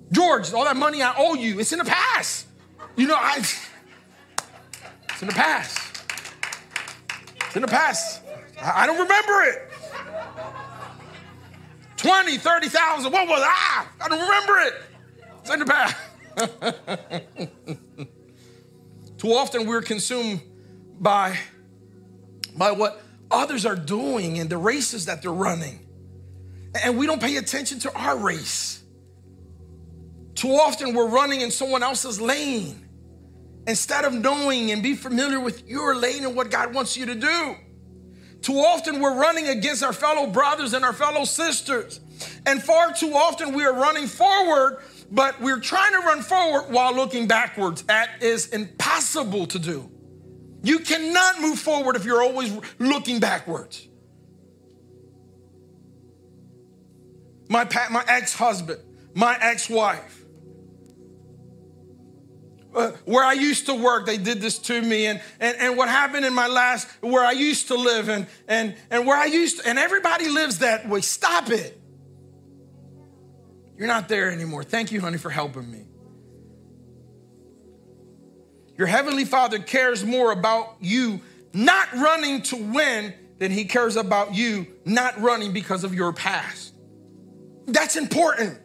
George, 0.10 0.54
all 0.54 0.64
that 0.64 0.78
money 0.78 1.02
I 1.02 1.14
owe 1.18 1.34
you, 1.34 1.60
it's 1.60 1.74
in 1.74 1.80
the 1.80 1.86
past. 1.86 2.48
You 2.98 3.06
know, 3.06 3.16
I, 3.16 3.38
it's 3.38 5.22
in 5.22 5.28
the 5.28 5.34
past. 5.36 6.04
It's 7.46 7.56
in 7.56 7.62
the 7.62 7.68
past. 7.68 8.24
I, 8.60 8.84
I 8.84 8.88
don't 8.88 8.98
remember 8.98 9.44
it. 9.44 9.72
20, 11.98 12.38
30,000, 12.40 13.12
what 13.12 13.28
was 13.28 13.40
I? 13.40 13.46
Ah, 13.48 13.92
I 14.02 14.10
don't 14.10 14.20
remember 14.20 14.58
it. 14.62 14.74
It's 15.42 15.52
in 15.52 15.60
the 15.60 15.66
past. 15.66 15.96
Too 19.20 19.34
often 19.34 19.68
we're 19.68 19.84
consumed 19.84 20.42
by, 21.00 21.38
by 22.56 22.72
what 22.72 23.04
others 23.30 23.68
are 23.68 23.76
doing 23.76 24.40
and 24.40 24.50
the 24.50 24.58
races 24.58 25.06
that 25.06 25.22
they're 25.22 25.32
running. 25.32 25.86
And 26.84 26.98
we 26.98 27.06
don't 27.06 27.22
pay 27.22 27.38
attention 27.38 27.78
to 27.80 27.94
our 27.94 28.18
race. 28.18 28.82
Too 30.34 30.50
often 30.50 30.96
we're 30.96 31.10
running 31.10 31.42
in 31.42 31.52
someone 31.52 31.84
else's 31.84 32.20
lane 32.20 32.87
instead 33.68 34.06
of 34.06 34.14
knowing 34.14 34.72
and 34.72 34.82
be 34.82 34.96
familiar 34.96 35.40
with 35.40 35.68
your 35.68 35.96
lane 35.96 36.24
and 36.24 36.36
what 36.36 36.50
God 36.50 36.74
wants 36.74 36.98
you 36.98 37.06
to 37.06 37.16
do. 37.16 37.56
Too 38.42 38.54
often 38.54 39.02
we're 39.02 39.20
running 39.20 39.48
against 39.50 39.84
our 39.84 39.92
fellow 39.92 40.28
brothers 40.28 40.74
and 40.74 40.86
our 40.86 40.94
fellow 40.94 41.26
sisters. 41.26 42.00
And 42.46 42.64
far 42.64 42.94
too 42.94 43.14
often 43.14 43.54
we 43.54 43.66
are 43.66 43.74
running 43.74 44.08
forward, 44.08 44.80
but 45.12 45.40
we're 45.42 45.60
trying 45.60 45.92
to 45.94 46.00
run 46.00 46.22
forward 46.22 46.72
while 46.72 46.96
looking 46.96 47.28
backwards. 47.28 47.84
That 47.84 48.10
is 48.22 48.48
impossible 48.50 49.48
to 49.48 49.60
do. 49.60 49.92
You 50.64 50.80
cannot 50.80 51.42
move 51.42 51.60
forward 51.60 51.96
if 51.98 52.06
you're 52.06 52.22
always 52.22 52.58
looking 52.80 53.20
backwards. 53.20 53.88
My, 57.50 57.68
my 57.92 58.04
ex 58.08 58.34
husband, 58.34 58.82
my 59.14 59.38
ex 59.40 59.70
wife, 59.70 60.26
Uh, 62.78 62.92
where 63.06 63.26
I 63.26 63.34
used 63.34 63.66
to 63.66 63.74
work, 63.74 64.06
they 64.06 64.18
did 64.18 64.40
this 64.40 64.60
to 64.60 64.80
me, 64.80 65.08
and, 65.08 65.20
and, 65.40 65.58
and 65.58 65.78
what 65.78 65.90
happened 65.90 66.26
in 66.26 66.34
my 66.34 66.46
last, 66.46 66.88
where 67.02 67.26
I 67.26 67.32
used 67.32 67.70
to 67.70 67.76
live, 67.76 68.08
and, 68.08 68.28
and, 68.48 68.76
and 68.92 69.08
where 69.08 69.18
I 69.18 69.26
used 69.26 69.60
to, 69.60 69.68
and 69.68 69.80
everybody 69.80 70.30
lives 70.30 70.60
that 70.60 70.88
way. 70.88 71.02
Stop 71.02 71.50
it. 71.50 71.82
You're 73.78 73.88
not 73.88 74.08
there 74.08 74.30
anymore. 74.30 74.64
Thank 74.64 74.92
you, 74.92 75.02
honey, 75.02 75.18
for 75.18 75.32
helping 75.32 75.72
me. 75.72 75.86
Your 78.78 78.86
Heavenly 78.86 79.26
Father 79.26 79.58
cares 79.58 80.06
more 80.06 80.32
about 80.32 80.76
you 80.80 81.22
not 81.54 81.92
running 81.94 82.44
to 82.44 82.58
win 82.58 83.12
than 83.40 83.50
He 83.52 83.66
cares 83.66 83.96
about 83.96 84.36
you 84.36 84.68
not 84.86 85.20
running 85.20 85.52
because 85.52 85.84
of 85.84 85.96
your 85.96 86.14
past. 86.14 86.76
That's 87.66 87.96
important. 87.96 88.60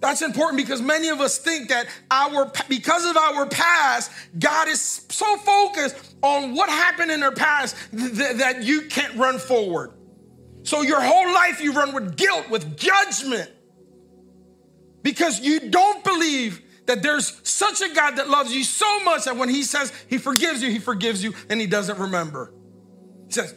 That's 0.00 0.22
important 0.22 0.58
because 0.58 0.80
many 0.80 1.08
of 1.08 1.20
us 1.20 1.38
think 1.38 1.70
that 1.70 1.88
our 2.10 2.50
because 2.68 3.04
of 3.04 3.16
our 3.16 3.46
past, 3.46 4.12
God 4.38 4.68
is 4.68 4.80
so 5.08 5.36
focused 5.38 5.96
on 6.22 6.54
what 6.54 6.68
happened 6.68 7.10
in 7.10 7.22
our 7.22 7.32
past 7.32 7.76
th- 7.90 8.36
that 8.36 8.62
you 8.62 8.82
can't 8.82 9.16
run 9.16 9.38
forward. 9.38 9.92
So 10.62 10.82
your 10.82 11.00
whole 11.00 11.32
life 11.34 11.60
you 11.60 11.72
run 11.72 11.92
with 11.92 12.16
guilt, 12.16 12.48
with 12.48 12.76
judgment. 12.76 13.50
Because 15.02 15.40
you 15.40 15.70
don't 15.70 16.04
believe 16.04 16.60
that 16.86 17.02
there's 17.02 17.40
such 17.42 17.80
a 17.80 17.92
God 17.92 18.16
that 18.16 18.28
loves 18.28 18.54
you 18.54 18.64
so 18.64 19.00
much 19.04 19.24
that 19.24 19.36
when 19.36 19.48
he 19.48 19.62
says 19.62 19.92
he 20.08 20.18
forgives 20.18 20.62
you, 20.62 20.70
he 20.70 20.78
forgives 20.78 21.24
you 21.24 21.34
and 21.48 21.60
he 21.60 21.66
doesn't 21.66 21.98
remember. 21.98 22.52
He 23.26 23.32
says, 23.32 23.54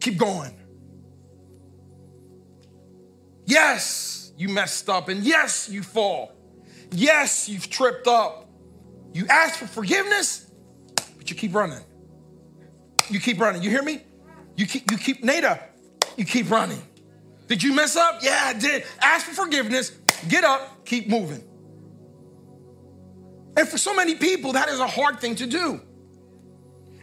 "Keep 0.00 0.18
going." 0.18 0.56
Yes 3.46 4.13
you 4.36 4.48
messed 4.48 4.88
up. 4.88 5.08
And 5.08 5.24
yes, 5.24 5.68
you 5.68 5.82
fall. 5.82 6.32
Yes, 6.90 7.48
you've 7.48 7.70
tripped 7.70 8.06
up. 8.06 8.48
You 9.12 9.26
ask 9.28 9.58
for 9.58 9.66
forgiveness, 9.66 10.50
but 11.16 11.30
you 11.30 11.36
keep 11.36 11.54
running. 11.54 11.84
You 13.08 13.20
keep 13.20 13.40
running. 13.40 13.62
You 13.62 13.70
hear 13.70 13.82
me? 13.82 14.02
You 14.56 14.66
keep, 14.66 14.90
you 14.90 14.96
keep, 14.96 15.22
Nada, 15.22 15.60
you 16.16 16.24
keep 16.24 16.50
running. 16.50 16.82
Did 17.46 17.62
you 17.62 17.74
mess 17.74 17.96
up? 17.96 18.20
Yeah, 18.22 18.40
I 18.44 18.52
did. 18.54 18.84
Ask 19.00 19.26
for 19.26 19.34
forgiveness, 19.34 19.90
get 20.28 20.44
up, 20.44 20.84
keep 20.84 21.08
moving. 21.08 21.44
And 23.56 23.68
for 23.68 23.78
so 23.78 23.94
many 23.94 24.14
people, 24.14 24.52
that 24.52 24.68
is 24.68 24.80
a 24.80 24.86
hard 24.86 25.20
thing 25.20 25.36
to 25.36 25.46
do. 25.46 25.80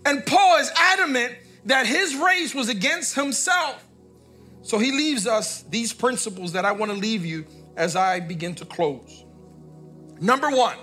And 0.06 0.26
Paul 0.26 0.58
is 0.60 0.72
adamant 0.76 1.36
that 1.66 1.86
his 1.86 2.16
race 2.16 2.56
was 2.56 2.70
against 2.70 3.16
himself. 3.16 3.86
So 4.62 4.78
he 4.78 4.92
leaves 4.92 5.28
us 5.28 5.64
these 5.64 5.94
principles 5.94 6.54
that 6.54 6.66
I 6.66 6.72
want 6.72 6.92
to 6.92 6.98
leave 6.98 7.26
you 7.26 7.46
as 7.76 7.96
I 7.96 8.20
begin 8.20 8.56
to 8.56 8.66
close. 8.66 9.26
Number 10.20 10.50
one, 10.52 10.78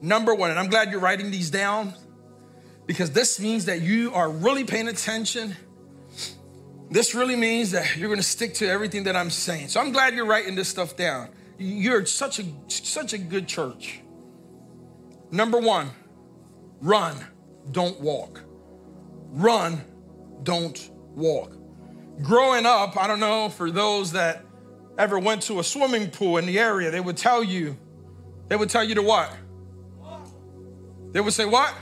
number 0.00 0.34
one, 0.34 0.50
and 0.50 0.58
I'm 0.58 0.68
glad 0.68 0.90
you're 0.90 1.00
writing 1.00 1.30
these 1.30 1.50
down 1.50 1.94
because 2.86 3.12
this 3.12 3.38
means 3.38 3.66
that 3.66 3.80
you 3.80 4.12
are 4.12 4.28
really 4.28 4.64
paying 4.64 4.88
attention. 4.88 5.56
This 6.90 7.14
really 7.14 7.36
means 7.36 7.70
that 7.70 7.96
you're 7.96 8.08
going 8.08 8.18
to 8.18 8.26
stick 8.26 8.54
to 8.54 8.68
everything 8.68 9.04
that 9.04 9.16
I'm 9.16 9.30
saying. 9.30 9.68
So 9.68 9.80
I'm 9.80 9.92
glad 9.92 10.14
you're 10.14 10.26
writing 10.26 10.54
this 10.54 10.68
stuff 10.68 10.96
down. 10.96 11.30
You're 11.58 12.04
such 12.06 12.40
a 12.40 12.44
such 12.66 13.12
a 13.12 13.18
good 13.18 13.46
church. 13.46 14.00
Number 15.30 15.58
1, 15.58 15.90
run, 16.80 17.16
don't 17.70 17.98
walk. 18.00 18.42
Run, 19.30 19.84
don't 20.42 20.90
walk 21.14 21.63
growing 22.22 22.66
up, 22.66 22.96
I 22.96 23.06
don't 23.06 23.20
know, 23.20 23.48
for 23.48 23.70
those 23.70 24.12
that 24.12 24.44
ever 24.98 25.18
went 25.18 25.42
to 25.42 25.58
a 25.58 25.64
swimming 25.64 26.10
pool 26.10 26.36
in 26.36 26.46
the 26.46 26.58
area, 26.58 26.90
they 26.90 27.00
would 27.00 27.16
tell 27.16 27.42
you, 27.42 27.76
they 28.48 28.56
would 28.56 28.70
tell 28.70 28.84
you 28.84 28.94
to 28.96 29.02
what? 29.02 29.32
They 31.12 31.20
would 31.20 31.32
say, 31.32 31.44
what? 31.44 31.72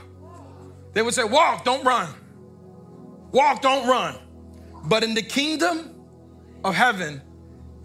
They 0.93 1.01
would 1.01 1.13
say, 1.13 1.23
walk, 1.23 1.65
don't 1.65 1.83
run. 1.83 2.09
Walk, 3.31 3.61
don't 3.61 3.87
run. 3.87 4.15
But 4.85 5.03
in 5.03 5.13
the 5.13 5.23
kingdom 5.23 5.95
of 6.63 6.75
heaven, 6.75 7.21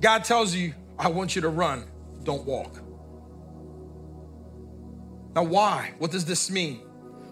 God 0.00 0.24
tells 0.24 0.54
you, 0.54 0.74
I 0.98 1.08
want 1.08 1.34
you 1.34 1.42
to 1.42 1.48
run, 1.48 1.84
don't 2.22 2.44
walk. 2.44 2.82
Now, 5.34 5.44
why? 5.44 5.94
What 5.98 6.10
does 6.10 6.24
this 6.24 6.50
mean? 6.50 6.82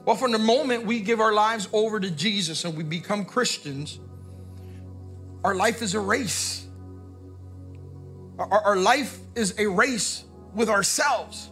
Well, 0.05 0.16
from 0.16 0.33
the 0.33 0.38
moment 0.38 0.87
we 0.87 1.00
give 1.00 1.20
our 1.20 1.33
lives 1.33 1.68
over 1.72 1.98
to 1.98 2.11
Jesus 2.11 2.64
and 2.64 2.76
we 2.76 2.85
become 2.85 3.24
Christians, 3.24 3.98
our 5.46 5.54
life 5.54 5.80
is 5.80 5.94
a 5.94 6.00
race. 6.00 6.66
Our, 8.37 8.48
our 8.50 8.76
life 8.76 9.16
is 9.37 9.54
a 9.61 9.68
race 9.68 10.24
with 10.52 10.68
ourselves 10.68 11.50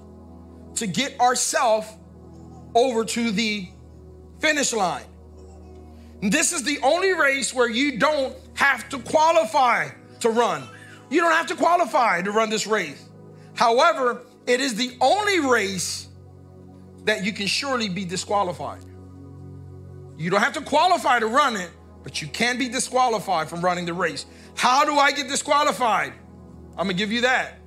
to 0.74 0.88
get 0.88 1.20
ourselves 1.20 1.86
over 2.74 3.04
to 3.04 3.30
the 3.30 3.68
finish 4.40 4.72
line. 4.72 5.04
This 6.20 6.52
is 6.52 6.64
the 6.64 6.80
only 6.82 7.12
race 7.12 7.54
where 7.54 7.70
you 7.70 8.00
don't 8.00 8.36
have 8.54 8.88
to 8.88 8.98
qualify 8.98 9.90
to 10.18 10.30
run. 10.30 10.66
You 11.08 11.20
don't 11.20 11.30
have 11.30 11.46
to 11.46 11.54
qualify 11.54 12.20
to 12.22 12.32
run 12.32 12.50
this 12.50 12.66
race. 12.66 13.00
However, 13.54 14.22
it 14.48 14.60
is 14.60 14.74
the 14.74 14.96
only 15.00 15.38
race 15.38 16.08
that 17.04 17.24
you 17.24 17.32
can 17.32 17.46
surely 17.46 17.88
be 17.88 18.04
disqualified. 18.04 18.82
You 20.16 20.30
don't 20.30 20.40
have 20.40 20.54
to 20.54 20.62
qualify 20.62 21.20
to 21.20 21.28
run 21.28 21.54
it, 21.56 21.70
but 22.04 22.22
you 22.22 22.28
can 22.28 22.58
be 22.58 22.68
disqualified 22.68 23.48
from 23.48 23.62
running 23.62 23.86
the 23.86 23.94
race. 23.94 24.26
How 24.54 24.84
do 24.84 24.92
I 24.92 25.10
get 25.10 25.26
disqualified? 25.26 26.12
I'm 26.76 26.86
gonna 26.86 26.92
give 26.92 27.10
you 27.10 27.22
that. 27.22 27.58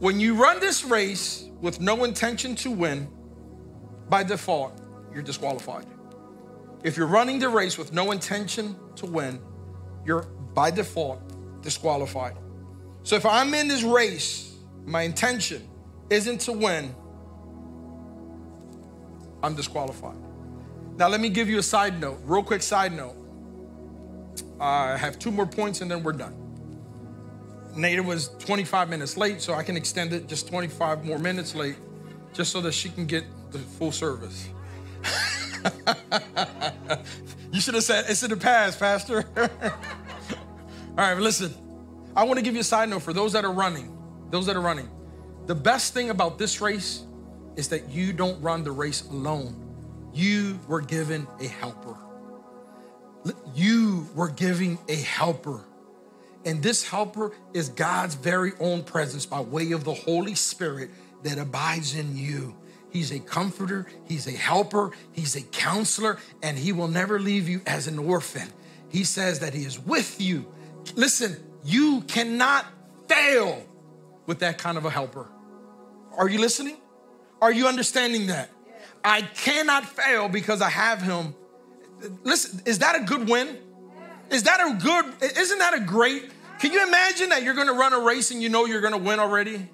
When 0.00 0.18
you 0.18 0.34
run 0.34 0.58
this 0.58 0.82
race 0.82 1.48
with 1.60 1.78
no 1.78 2.04
intention 2.04 2.56
to 2.56 2.70
win, 2.70 3.06
by 4.08 4.24
default, 4.24 4.80
you're 5.12 5.22
disqualified. 5.22 5.86
If 6.82 6.96
you're 6.96 7.06
running 7.06 7.38
the 7.38 7.50
race 7.50 7.76
with 7.76 7.92
no 7.92 8.10
intention 8.10 8.74
to 8.96 9.06
win, 9.06 9.38
you're 10.06 10.22
by 10.54 10.70
default 10.70 11.20
disqualified. 11.62 12.36
So 13.02 13.14
if 13.16 13.26
I'm 13.26 13.52
in 13.52 13.68
this 13.68 13.82
race, 13.82 14.56
my 14.86 15.02
intention 15.02 15.68
isn't 16.08 16.40
to 16.42 16.52
win, 16.52 16.94
I'm 19.42 19.54
disqualified. 19.54 20.16
Now, 20.96 21.08
let 21.08 21.20
me 21.20 21.28
give 21.28 21.48
you 21.48 21.58
a 21.58 21.62
side 21.62 22.00
note, 22.00 22.20
real 22.24 22.42
quick 22.42 22.62
side 22.62 22.92
note. 22.92 23.16
I 24.60 24.96
have 24.96 25.18
two 25.18 25.30
more 25.30 25.46
points 25.46 25.80
and 25.80 25.90
then 25.90 26.02
we're 26.02 26.12
done. 26.12 26.36
Nada 27.74 28.02
was 28.02 28.28
25 28.40 28.88
minutes 28.90 29.16
late, 29.16 29.40
so 29.40 29.54
I 29.54 29.62
can 29.62 29.76
extend 29.76 30.12
it 30.12 30.28
just 30.28 30.48
25 30.48 31.04
more 31.04 31.18
minutes 31.18 31.54
late, 31.54 31.76
just 32.32 32.52
so 32.52 32.60
that 32.60 32.72
she 32.72 32.90
can 32.90 33.06
get 33.06 33.24
the 33.52 33.58
full 33.58 33.92
service. 33.92 34.48
you 37.52 37.60
should 37.60 37.74
have 37.74 37.84
said, 37.84 38.06
it's 38.08 38.22
in 38.22 38.30
the 38.30 38.36
past, 38.36 38.78
Pastor. 38.78 39.24
All 39.36 40.96
right, 40.96 41.16
listen. 41.16 41.54
I 42.16 42.24
want 42.24 42.38
to 42.38 42.44
give 42.44 42.54
you 42.54 42.60
a 42.60 42.64
side 42.64 42.88
note 42.88 43.02
for 43.02 43.12
those 43.12 43.32
that 43.32 43.44
are 43.44 43.52
running. 43.52 43.96
Those 44.30 44.46
that 44.46 44.56
are 44.56 44.60
running. 44.60 44.90
The 45.46 45.54
best 45.54 45.94
thing 45.94 46.10
about 46.10 46.38
this 46.38 46.60
race 46.60 47.04
is 47.56 47.68
that 47.68 47.88
you 47.88 48.12
don't 48.12 48.40
run 48.42 48.64
the 48.64 48.72
race 48.72 49.02
alone. 49.08 49.54
You 50.12 50.58
were 50.66 50.80
given 50.80 51.26
a 51.40 51.46
helper. 51.46 51.96
You 53.54 54.08
were 54.14 54.28
giving 54.28 54.78
a 54.88 54.96
helper. 54.96 55.60
And 56.44 56.62
this 56.62 56.84
helper 56.84 57.32
is 57.52 57.68
God's 57.68 58.14
very 58.14 58.52
own 58.60 58.82
presence 58.82 59.26
by 59.26 59.40
way 59.40 59.72
of 59.72 59.84
the 59.84 59.94
Holy 59.94 60.34
Spirit 60.34 60.90
that 61.22 61.38
abides 61.38 61.94
in 61.94 62.16
you. 62.16 62.56
He's 62.90 63.12
a 63.12 63.20
comforter, 63.20 63.86
he's 64.06 64.26
a 64.26 64.32
helper, 64.32 64.90
he's 65.12 65.36
a 65.36 65.42
counselor, 65.42 66.18
and 66.42 66.58
he 66.58 66.72
will 66.72 66.88
never 66.88 67.20
leave 67.20 67.48
you 67.48 67.60
as 67.66 67.86
an 67.86 67.98
orphan. 67.98 68.48
He 68.88 69.04
says 69.04 69.40
that 69.40 69.54
he 69.54 69.64
is 69.64 69.78
with 69.78 70.20
you. 70.20 70.46
Listen, 70.96 71.36
you 71.64 72.00
cannot 72.02 72.66
fail 73.06 73.62
with 74.26 74.40
that 74.40 74.58
kind 74.58 74.76
of 74.76 74.84
a 74.84 74.90
helper. 74.90 75.28
Are 76.16 76.28
you 76.28 76.40
listening? 76.40 76.78
Are 77.40 77.52
you 77.52 77.68
understanding 77.68 78.26
that? 78.26 78.50
I 79.04 79.22
cannot 79.22 79.84
fail 79.84 80.28
because 80.28 80.60
I 80.60 80.70
have 80.70 81.00
him. 81.00 81.34
Listen, 82.24 82.62
is 82.64 82.78
that 82.80 83.00
a 83.00 83.04
good 83.04 83.28
win? 83.28 83.58
Is 84.30 84.44
that 84.44 84.60
a 84.60 84.74
good, 84.82 85.36
isn't 85.36 85.58
that 85.58 85.74
a 85.74 85.80
great, 85.80 86.30
can 86.60 86.72
you 86.72 86.86
imagine 86.86 87.30
that 87.30 87.42
you're 87.42 87.54
gonna 87.54 87.72
run 87.72 87.92
a 87.92 87.98
race 87.98 88.30
and 88.30 88.42
you 88.42 88.48
know 88.48 88.64
you're 88.64 88.80
gonna 88.80 88.98
win 88.98 89.18
already? 89.18 89.68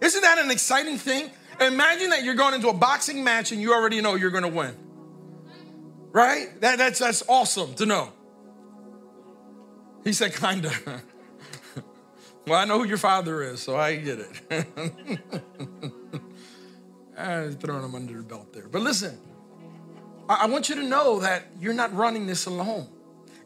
Isn't 0.00 0.22
that 0.22 0.38
an 0.38 0.50
exciting 0.50 0.98
thing? 0.98 1.30
Imagine 1.60 2.10
that 2.10 2.22
you're 2.22 2.34
going 2.34 2.54
into 2.54 2.68
a 2.68 2.74
boxing 2.74 3.24
match 3.24 3.50
and 3.50 3.60
you 3.60 3.72
already 3.72 4.00
know 4.00 4.14
you're 4.14 4.30
gonna 4.30 4.48
win. 4.48 4.74
Right? 6.12 6.60
That, 6.60 6.78
that's, 6.78 6.98
that's 6.98 7.22
awesome 7.28 7.74
to 7.74 7.86
know. 7.86 8.12
He 10.04 10.12
said, 10.12 10.34
kinda. 10.34 10.70
well, 12.46 12.60
I 12.60 12.64
know 12.64 12.78
who 12.78 12.86
your 12.86 12.98
father 12.98 13.42
is, 13.42 13.60
so 13.60 13.76
I 13.76 13.96
get 13.96 14.20
it. 14.20 15.20
Ah, 17.18 17.30
I 17.30 17.40
was 17.46 17.54
throwing 17.54 17.82
him 17.82 17.94
under 17.94 18.18
the 18.18 18.22
belt 18.22 18.52
there. 18.52 18.68
But 18.68 18.82
listen, 18.82 19.18
I, 20.28 20.46
want 20.46 20.68
you 20.68 20.74
to 20.76 20.82
know 20.82 21.20
that 21.20 21.44
you're 21.60 21.74
not 21.74 21.94
running 21.94 22.26
this 22.26 22.46
alone. 22.46 22.88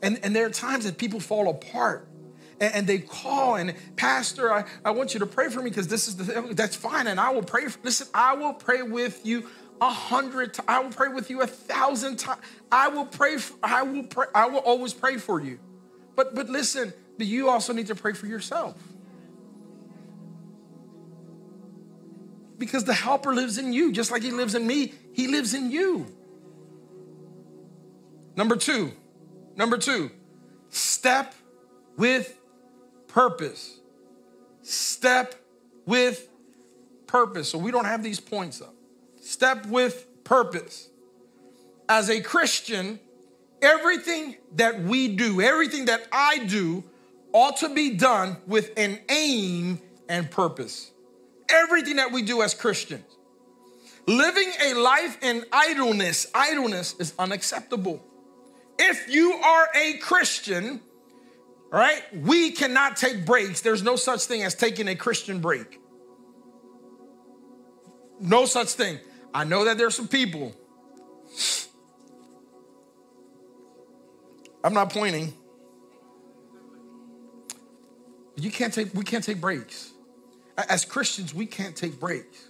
And, 0.03 0.19
and 0.23 0.35
there 0.35 0.47
are 0.47 0.51
times 0.51 0.85
that 0.85 0.97
people 0.97 1.21
fall 1.21 1.51
apart 1.51 2.11
and, 2.61 2.75
and 2.75 2.87
they 2.87 2.99
call 2.99 3.57
and 3.57 3.75
pastor 3.97 4.53
I, 4.53 4.65
I 4.85 4.91
want 4.91 5.15
you 5.15 5.21
to 5.21 5.27
pray 5.27 5.49
for 5.49 5.61
me 5.61 5.71
because 5.71 5.89
this 5.89 6.07
is 6.07 6.17
the 6.17 6.25
thing. 6.25 6.55
that's 6.55 6.77
fine 6.77 7.07
and 7.07 7.19
i 7.19 7.31
will 7.31 7.43
pray 7.43 7.67
for, 7.67 7.79
listen 7.83 8.07
i 8.15 8.35
will 8.35 8.53
pray 8.53 8.83
with 8.83 9.25
you 9.25 9.49
a 9.81 9.91
hundred 9.91 10.57
i 10.69 10.79
will 10.79 10.91
pray 10.91 11.09
with 11.09 11.31
you 11.31 11.41
a 11.41 11.47
thousand 11.47 12.19
times 12.19 12.41
i 12.71 12.89
will 12.89 13.07
pray 13.07 13.39
for, 13.39 13.57
i 13.63 13.83
will 13.83 14.05
pray 14.05 14.27
i 14.35 14.47
will 14.47 14.59
always 14.59 14.93
pray 14.95 15.17
for 15.17 15.41
you 15.41 15.59
but 16.15 16.35
but 16.35 16.49
listen 16.49 16.93
but 17.19 17.27
you 17.27 17.49
also 17.49 17.73
need 17.73 17.87
to 17.87 17.95
pray 17.95 18.13
for 18.13 18.27
yourself 18.27 18.77
because 22.59 22.85
the 22.85 22.95
helper 22.95 23.35
lives 23.35 23.57
in 23.57 23.73
you 23.73 23.91
just 23.91 24.11
like 24.11 24.23
he 24.23 24.31
lives 24.31 24.55
in 24.55 24.67
me 24.67 24.93
he 25.13 25.27
lives 25.27 25.55
in 25.55 25.71
you 25.71 26.07
number 28.37 28.57
two 28.57 28.93
number 29.57 29.77
two 29.77 30.11
step 30.71 31.35
with 31.97 32.39
purpose. 33.09 33.81
Step 34.63 35.35
with 35.85 36.29
purpose. 37.07 37.49
So 37.49 37.59
we 37.59 37.71
don't 37.71 37.85
have 37.85 38.03
these 38.03 38.21
points 38.21 38.63
up. 38.63 38.75
Step 39.21 39.67
with 39.67 40.07
purpose. 40.25 40.89
As 41.89 42.09
a 42.09 42.21
Christian, 42.21 43.01
everything 43.61 44.37
that 44.55 44.81
we 44.81 45.09
do, 45.09 45.41
everything 45.41 45.87
that 45.87 46.07
I 46.13 46.45
do, 46.47 46.85
ought 47.33 47.59
to 47.59 47.69
be 47.69 47.97
done 47.97 48.37
with 48.47 48.73
an 48.77 48.99
aim 49.09 49.81
and 50.09 50.31
purpose. 50.31 50.91
Everything 51.49 51.97
that 51.97 52.13
we 52.13 52.23
do 52.23 52.43
as 52.43 52.55
Christians. 52.55 53.05
Living 54.07 54.51
a 54.63 54.75
life 54.75 55.19
in 55.23 55.45
idleness, 55.53 56.27
idleness 56.35 56.95
is 56.99 57.13
unacceptable. 57.19 58.03
If 58.83 59.11
you 59.11 59.35
are 59.35 59.69
a 59.75 59.99
Christian, 59.99 60.81
right? 61.71 62.03
We 62.15 62.53
cannot 62.53 62.97
take 62.97 63.27
breaks. 63.27 63.61
There's 63.61 63.83
no 63.83 63.97
such 63.97 64.25
thing 64.25 64.43
as 64.43 64.55
taking 64.55 64.89
a 64.89 64.97
Christian 64.97 65.41
break. 65.41 65.79
No 68.21 68.47
such 68.47 68.69
thing. 68.69 68.99
I 69.35 69.45
know 69.45 69.67
that 69.67 69.77
there's 69.77 69.95
some 69.95 70.09
people. 70.09 70.55
I'm 74.65 74.73
not 74.73 74.91
pointing. 74.91 75.35
You 78.37 78.51
can't 78.51 78.73
take, 78.73 78.95
we 78.95 79.05
can't 79.05 79.25
take 79.25 79.41
breaks. 79.41 79.93
As 80.57 80.87
Christians, 80.87 81.35
we 81.35 81.45
can't 81.47 81.77
take 81.77 82.01
breaks. 82.01 82.50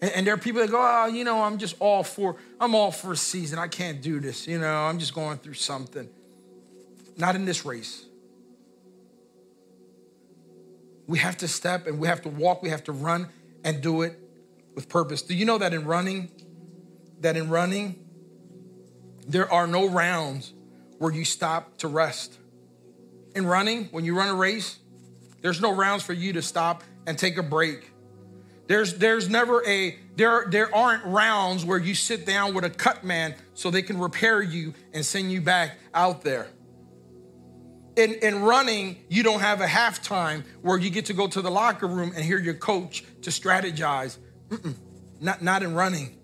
And, 0.00 0.10
and 0.12 0.26
there 0.26 0.34
are 0.34 0.38
people 0.38 0.60
that 0.60 0.70
go, 0.70 0.78
oh, 0.80 1.06
you 1.06 1.24
know, 1.24 1.42
I'm 1.42 1.58
just 1.58 1.76
all 1.78 2.02
for, 2.02 2.36
I'm 2.60 2.74
all 2.74 2.92
for 2.92 3.12
a 3.12 3.16
season. 3.16 3.58
I 3.58 3.68
can't 3.68 4.00
do 4.00 4.20
this. 4.20 4.46
You 4.46 4.58
know, 4.58 4.74
I'm 4.74 4.98
just 4.98 5.14
going 5.14 5.38
through 5.38 5.54
something. 5.54 6.08
Not 7.16 7.34
in 7.34 7.44
this 7.44 7.64
race. 7.64 8.04
We 11.06 11.18
have 11.18 11.36
to 11.38 11.48
step 11.48 11.86
and 11.86 11.98
we 11.98 12.06
have 12.06 12.22
to 12.22 12.28
walk, 12.28 12.62
we 12.62 12.70
have 12.70 12.84
to 12.84 12.92
run 12.92 13.28
and 13.64 13.82
do 13.82 14.02
it 14.02 14.18
with 14.74 14.88
purpose. 14.88 15.22
Do 15.22 15.34
you 15.34 15.44
know 15.44 15.58
that 15.58 15.74
in 15.74 15.84
running, 15.84 16.30
that 17.20 17.36
in 17.36 17.50
running, 17.50 17.98
there 19.26 19.52
are 19.52 19.66
no 19.66 19.88
rounds 19.88 20.52
where 20.98 21.12
you 21.12 21.24
stop 21.24 21.78
to 21.78 21.88
rest? 21.88 22.38
In 23.34 23.46
running, 23.46 23.86
when 23.86 24.04
you 24.04 24.16
run 24.16 24.28
a 24.28 24.34
race, 24.34 24.78
there's 25.42 25.60
no 25.60 25.74
rounds 25.74 26.02
for 26.02 26.12
you 26.12 26.32
to 26.34 26.42
stop 26.42 26.84
and 27.06 27.18
take 27.18 27.38
a 27.38 27.42
break. 27.42 27.90
There's, 28.70 28.94
there's 28.94 29.28
never 29.28 29.66
a, 29.66 29.98
there, 30.16 30.46
there 30.48 30.74
aren't 30.74 31.04
rounds 31.04 31.64
where 31.64 31.78
you 31.78 31.94
sit 31.94 32.24
down 32.24 32.54
with 32.54 32.64
a 32.64 32.70
cut 32.70 33.04
man 33.04 33.34
so 33.52 33.70
they 33.70 33.82
can 33.82 33.98
repair 33.98 34.40
you 34.40 34.74
and 34.94 35.04
send 35.04 35.32
you 35.32 35.40
back 35.40 35.76
out 35.92 36.22
there 36.22 36.46
in, 37.96 38.14
in 38.14 38.42
running, 38.42 38.96
you 39.08 39.22
don't 39.22 39.40
have 39.40 39.60
a 39.60 39.66
halftime 39.66 40.44
where 40.62 40.78
you 40.78 40.90
get 40.90 41.06
to 41.06 41.12
go 41.12 41.26
to 41.28 41.42
the 41.42 41.50
locker 41.50 41.86
room 41.86 42.12
and 42.14 42.24
hear 42.24 42.38
your 42.38 42.54
coach 42.54 43.04
to 43.22 43.30
strategize. 43.30 44.18
Mm-mm, 44.48 44.74
not, 45.20 45.42
not 45.42 45.62
in 45.62 45.74
running. 45.74 46.16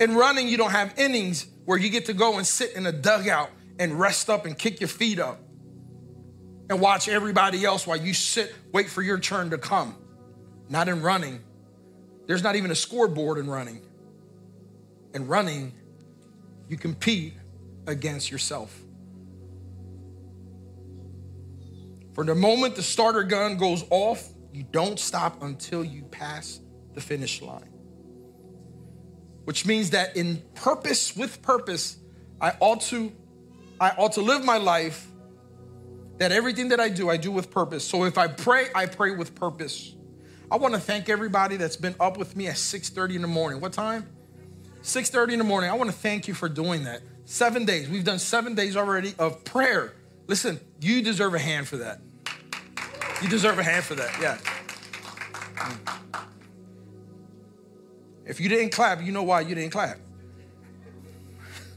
In 0.00 0.14
running, 0.14 0.48
you 0.48 0.56
don't 0.56 0.70
have 0.70 0.98
innings 0.98 1.46
where 1.64 1.78
you 1.78 1.90
get 1.90 2.06
to 2.06 2.14
go 2.14 2.38
and 2.38 2.46
sit 2.46 2.74
in 2.74 2.86
a 2.86 2.92
dugout 2.92 3.50
and 3.78 3.98
rest 3.98 4.28
up 4.28 4.46
and 4.46 4.58
kick 4.58 4.80
your 4.80 4.88
feet 4.88 5.18
up 5.18 5.40
and 6.68 6.80
watch 6.80 7.08
everybody 7.08 7.64
else 7.64 7.86
while 7.86 7.96
you 7.96 8.14
sit, 8.14 8.54
wait 8.72 8.88
for 8.88 9.02
your 9.02 9.18
turn 9.18 9.50
to 9.50 9.58
come. 9.58 9.96
Not 10.72 10.88
in 10.88 11.02
running. 11.02 11.38
There's 12.26 12.42
not 12.42 12.56
even 12.56 12.70
a 12.70 12.74
scoreboard 12.74 13.36
in 13.36 13.46
running. 13.46 13.82
In 15.12 15.26
running, 15.26 15.74
you 16.66 16.78
compete 16.78 17.34
against 17.86 18.30
yourself. 18.30 18.74
For 22.14 22.24
the 22.24 22.34
moment 22.34 22.74
the 22.74 22.82
starter 22.82 23.22
gun 23.22 23.58
goes 23.58 23.84
off, 23.90 24.26
you 24.50 24.62
don't 24.62 24.98
stop 24.98 25.42
until 25.42 25.84
you 25.84 26.04
pass 26.04 26.60
the 26.94 27.02
finish 27.02 27.42
line. 27.42 27.68
Which 29.44 29.66
means 29.66 29.90
that 29.90 30.16
in 30.16 30.42
purpose, 30.54 31.14
with 31.14 31.42
purpose, 31.42 31.98
I 32.40 32.54
ought 32.60 32.80
to, 32.82 33.12
I 33.78 33.90
ought 33.90 34.12
to 34.12 34.22
live 34.22 34.42
my 34.42 34.56
life 34.56 35.06
that 36.16 36.32
everything 36.32 36.68
that 36.68 36.80
I 36.80 36.88
do, 36.88 37.10
I 37.10 37.18
do 37.18 37.30
with 37.30 37.50
purpose. 37.50 37.86
So 37.86 38.04
if 38.04 38.16
I 38.16 38.26
pray, 38.26 38.68
I 38.74 38.86
pray 38.86 39.10
with 39.10 39.34
purpose. 39.34 39.96
I 40.52 40.56
want 40.56 40.74
to 40.74 40.80
thank 40.80 41.08
everybody 41.08 41.56
that's 41.56 41.78
been 41.78 41.94
up 41.98 42.18
with 42.18 42.36
me 42.36 42.46
at 42.46 42.58
6:30 42.58 43.16
in 43.16 43.22
the 43.22 43.28
morning. 43.28 43.58
What 43.58 43.72
time? 43.72 44.06
6:30 44.82 45.32
in 45.32 45.38
the 45.38 45.46
morning. 45.46 45.70
I 45.70 45.72
want 45.72 45.88
to 45.88 45.96
thank 45.96 46.28
you 46.28 46.34
for 46.34 46.46
doing 46.46 46.84
that. 46.84 47.00
7 47.24 47.64
days. 47.64 47.88
We've 47.88 48.04
done 48.04 48.18
7 48.18 48.54
days 48.54 48.76
already 48.76 49.14
of 49.18 49.44
prayer. 49.44 49.94
Listen, 50.26 50.60
you 50.78 51.00
deserve 51.00 51.32
a 51.32 51.38
hand 51.38 51.68
for 51.68 51.78
that. 51.78 52.02
You 53.22 53.30
deserve 53.30 53.58
a 53.58 53.62
hand 53.62 53.82
for 53.82 53.94
that, 53.94 54.10
yeah. 54.20 54.36
Mm. 55.54 55.78
If 58.26 58.38
you 58.38 58.50
didn't 58.50 58.72
clap, 58.72 59.00
you 59.02 59.10
know 59.10 59.22
why 59.22 59.40
you 59.40 59.54
didn't 59.54 59.72
clap. 59.72 59.98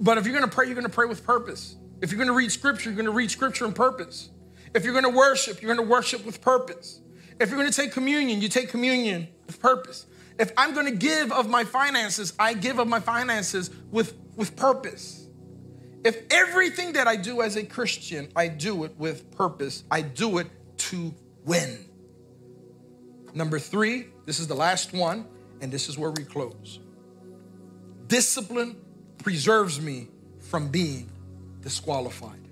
but 0.00 0.18
if 0.18 0.24
you're 0.24 0.34
gonna 0.34 0.46
pray, 0.46 0.66
you're 0.66 0.76
gonna 0.76 0.88
pray 0.88 1.06
with 1.06 1.24
purpose. 1.24 1.74
If 2.00 2.12
you're 2.12 2.20
gonna 2.20 2.32
read 2.32 2.52
scripture, 2.52 2.90
you're 2.90 2.96
gonna 2.96 3.10
read 3.10 3.32
scripture 3.32 3.64
in 3.64 3.72
purpose. 3.72 4.30
If 4.74 4.84
you're 4.84 4.94
gonna 4.94 5.10
worship, 5.10 5.62
you're 5.62 5.74
gonna 5.74 5.88
worship 5.88 6.24
with 6.24 6.40
purpose. 6.40 7.00
If 7.40 7.48
you're 7.50 7.58
gonna 7.58 7.72
take 7.72 7.92
communion, 7.92 8.40
you 8.40 8.48
take 8.48 8.68
communion 8.68 9.28
with 9.46 9.60
purpose. 9.60 10.06
If 10.38 10.52
I'm 10.56 10.74
gonna 10.74 10.90
give 10.90 11.32
of 11.32 11.48
my 11.48 11.64
finances, 11.64 12.32
I 12.38 12.54
give 12.54 12.78
of 12.78 12.88
my 12.88 13.00
finances 13.00 13.70
with, 13.90 14.16
with 14.36 14.56
purpose. 14.56 15.26
If 16.04 16.22
everything 16.30 16.94
that 16.94 17.06
I 17.06 17.16
do 17.16 17.42
as 17.42 17.56
a 17.56 17.64
Christian, 17.64 18.28
I 18.34 18.48
do 18.48 18.84
it 18.84 18.94
with 18.96 19.30
purpose, 19.32 19.84
I 19.90 20.02
do 20.02 20.38
it 20.38 20.46
to 20.78 21.14
win. 21.44 21.84
Number 23.34 23.58
three, 23.58 24.06
this 24.24 24.40
is 24.40 24.46
the 24.46 24.54
last 24.54 24.92
one, 24.92 25.26
and 25.60 25.70
this 25.70 25.88
is 25.88 25.98
where 25.98 26.10
we 26.10 26.24
close. 26.24 26.80
Discipline 28.06 28.76
preserves 29.18 29.80
me 29.80 30.08
from 30.40 30.68
being 30.68 31.10
disqualified. 31.60 32.49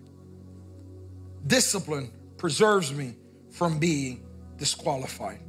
Discipline 1.49 2.13
preserves 2.37 2.95
me 2.95 3.15
from 3.51 3.79
being 3.79 4.25
disqualified. 4.57 5.41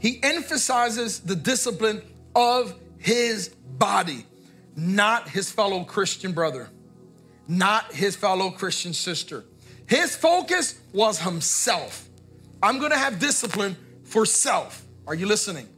He 0.00 0.20
emphasizes 0.22 1.20
the 1.20 1.36
discipline 1.36 2.02
of 2.34 2.74
his 2.98 3.48
body, 3.48 4.26
not 4.76 5.28
his 5.28 5.50
fellow 5.50 5.84
Christian 5.84 6.32
brother, 6.32 6.68
not 7.48 7.92
his 7.92 8.16
fellow 8.16 8.50
Christian 8.50 8.92
sister. 8.92 9.44
His 9.86 10.14
focus 10.16 10.78
was 10.92 11.20
himself. 11.20 12.08
I'm 12.62 12.78
gonna 12.78 12.98
have 12.98 13.18
discipline 13.18 13.76
for 14.04 14.26
self. 14.26 14.84
Are 15.06 15.14
you 15.14 15.26
listening? 15.26 15.68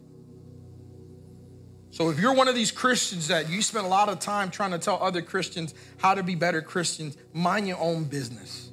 So 1.90 2.08
if 2.08 2.18
you're 2.18 2.32
one 2.32 2.48
of 2.48 2.54
these 2.54 2.72
Christians 2.72 3.28
that 3.28 3.50
you 3.50 3.60
spend 3.60 3.84
a 3.84 3.88
lot 3.88 4.08
of 4.08 4.18
time 4.18 4.50
trying 4.50 4.70
to 4.70 4.78
tell 4.78 4.98
other 5.02 5.20
Christians 5.20 5.74
how 5.98 6.14
to 6.14 6.22
be 6.22 6.34
better 6.34 6.62
Christians, 6.62 7.18
mind 7.34 7.68
your 7.68 7.78
own 7.78 8.04
business. 8.04 8.71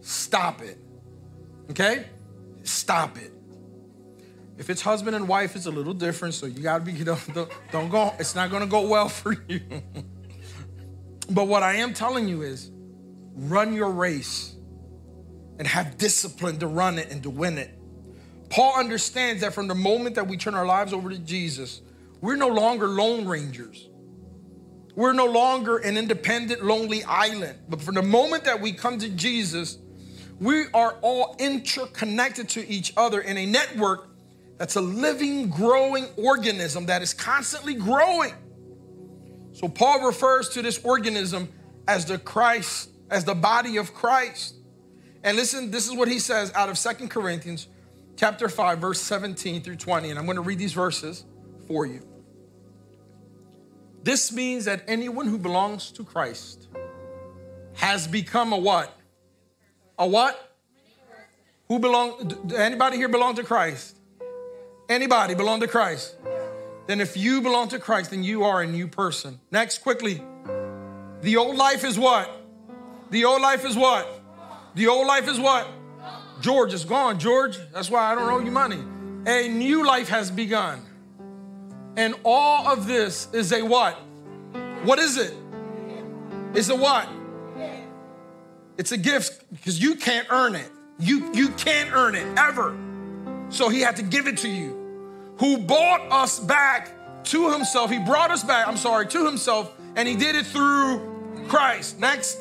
Stop 0.00 0.62
it. 0.62 0.78
Okay? 1.70 2.06
Stop 2.62 3.18
it. 3.18 3.32
If 4.58 4.68
it's 4.68 4.82
husband 4.82 5.16
and 5.16 5.26
wife, 5.26 5.56
it's 5.56 5.66
a 5.66 5.70
little 5.70 5.94
different. 5.94 6.34
So 6.34 6.46
you 6.46 6.60
gotta 6.62 6.84
be, 6.84 6.92
you 6.92 7.04
know, 7.04 7.18
don't, 7.34 7.50
don't 7.72 7.88
go, 7.88 8.14
it's 8.18 8.34
not 8.34 8.50
gonna 8.50 8.66
go 8.66 8.86
well 8.86 9.08
for 9.08 9.36
you. 9.48 9.60
but 11.30 11.48
what 11.48 11.62
I 11.62 11.76
am 11.76 11.94
telling 11.94 12.28
you 12.28 12.42
is 12.42 12.70
run 13.34 13.72
your 13.74 13.90
race 13.90 14.54
and 15.58 15.66
have 15.66 15.98
discipline 15.98 16.58
to 16.58 16.66
run 16.66 16.98
it 16.98 17.10
and 17.10 17.22
to 17.22 17.30
win 17.30 17.58
it. 17.58 17.76
Paul 18.50 18.78
understands 18.78 19.42
that 19.42 19.54
from 19.54 19.68
the 19.68 19.74
moment 19.74 20.16
that 20.16 20.26
we 20.26 20.36
turn 20.36 20.54
our 20.54 20.66
lives 20.66 20.92
over 20.92 21.08
to 21.08 21.18
Jesus, 21.18 21.82
we're 22.20 22.36
no 22.36 22.48
longer 22.48 22.88
lone 22.88 23.26
rangers. 23.26 23.88
We're 24.94 25.12
no 25.12 25.26
longer 25.26 25.78
an 25.78 25.96
independent, 25.96 26.64
lonely 26.64 27.04
island. 27.04 27.58
But 27.68 27.80
from 27.80 27.94
the 27.94 28.02
moment 28.02 28.44
that 28.44 28.60
we 28.60 28.72
come 28.72 28.98
to 28.98 29.08
Jesus, 29.08 29.78
we 30.40 30.64
are 30.72 30.96
all 31.02 31.36
interconnected 31.38 32.48
to 32.50 32.66
each 32.66 32.94
other 32.96 33.20
in 33.20 33.36
a 33.36 33.46
network 33.46 34.08
that's 34.56 34.76
a 34.76 34.80
living, 34.80 35.50
growing 35.50 36.06
organism 36.16 36.86
that 36.86 37.02
is 37.02 37.14
constantly 37.14 37.74
growing. 37.74 38.34
So 39.52 39.68
Paul 39.68 40.06
refers 40.06 40.48
to 40.50 40.62
this 40.62 40.82
organism 40.82 41.50
as 41.86 42.06
the 42.06 42.18
Christ, 42.18 42.90
as 43.10 43.24
the 43.24 43.34
body 43.34 43.76
of 43.76 43.92
Christ. 43.92 44.54
And 45.22 45.36
listen, 45.36 45.70
this 45.70 45.86
is 45.86 45.94
what 45.94 46.08
he 46.08 46.18
says 46.18 46.52
out 46.54 46.70
of 46.70 46.78
Second 46.78 47.10
Corinthians 47.10 47.68
chapter 48.16 48.48
5, 48.48 48.78
verse 48.78 49.00
17 49.00 49.62
through 49.62 49.76
20. 49.76 50.10
And 50.10 50.18
I'm 50.18 50.24
going 50.24 50.36
to 50.36 50.42
read 50.42 50.58
these 50.58 50.72
verses 50.72 51.24
for 51.66 51.84
you. 51.84 52.06
This 54.02 54.32
means 54.32 54.64
that 54.64 54.84
anyone 54.88 55.26
who 55.26 55.36
belongs 55.36 55.90
to 55.92 56.04
Christ 56.04 56.68
has 57.74 58.06
become 58.06 58.54
a 58.54 58.58
what? 58.58 58.99
A 60.00 60.06
what? 60.06 60.56
Who 61.68 61.78
belong? 61.78 62.52
Anybody 62.56 62.96
here 62.96 63.08
belong 63.08 63.36
to 63.36 63.44
Christ? 63.44 63.96
Anybody 64.88 65.34
belong 65.34 65.60
to 65.60 65.68
Christ? 65.68 66.16
Then 66.86 67.02
if 67.02 67.18
you 67.18 67.42
belong 67.42 67.68
to 67.68 67.78
Christ, 67.78 68.10
then 68.10 68.24
you 68.24 68.42
are 68.42 68.62
a 68.62 68.66
new 68.66 68.88
person. 68.88 69.38
Next, 69.52 69.82
quickly. 69.82 70.22
The 71.20 71.36
old 71.36 71.54
life 71.54 71.84
is 71.84 71.98
what? 71.98 72.28
The 73.10 73.26
old 73.26 73.42
life 73.42 73.66
is 73.66 73.76
what? 73.76 74.08
The 74.74 74.86
old 74.86 75.06
life 75.06 75.28
is 75.28 75.38
what? 75.38 75.68
George 76.40 76.72
is 76.72 76.84
gone. 76.86 77.18
George, 77.18 77.58
that's 77.70 77.90
why 77.90 78.10
I 78.10 78.14
don't 78.14 78.30
owe 78.30 78.38
you 78.38 78.50
money. 78.50 78.82
A 79.26 79.48
new 79.48 79.86
life 79.86 80.08
has 80.08 80.30
begun. 80.30 80.80
And 81.96 82.14
all 82.24 82.66
of 82.66 82.86
this 82.86 83.28
is 83.34 83.52
a 83.52 83.62
what? 83.62 83.94
What 84.82 84.98
is 84.98 85.18
it? 85.18 85.34
It's 86.54 86.70
a 86.70 86.74
what? 86.74 87.06
It's 88.78 88.92
a 88.92 88.96
gift 88.96 89.29
because 89.52 89.80
you 89.80 89.96
can't 89.96 90.26
earn 90.30 90.54
it. 90.54 90.70
You, 90.98 91.32
you 91.32 91.48
can't 91.50 91.92
earn 91.92 92.14
it 92.14 92.26
ever. 92.38 92.76
So 93.48 93.68
he 93.68 93.80
had 93.80 93.96
to 93.96 94.02
give 94.02 94.26
it 94.26 94.38
to 94.38 94.48
you. 94.48 94.76
Who 95.38 95.58
bought 95.58 96.02
us 96.10 96.38
back 96.38 96.90
to 97.24 97.50
himself. 97.50 97.90
He 97.90 97.98
brought 97.98 98.30
us 98.30 98.44
back, 98.44 98.66
I'm 98.66 98.76
sorry, 98.76 99.06
to 99.08 99.24
himself, 99.24 99.72
and 99.96 100.08
he 100.08 100.16
did 100.16 100.36
it 100.36 100.46
through 100.46 101.46
Christ. 101.48 101.98
Next. 101.98 102.38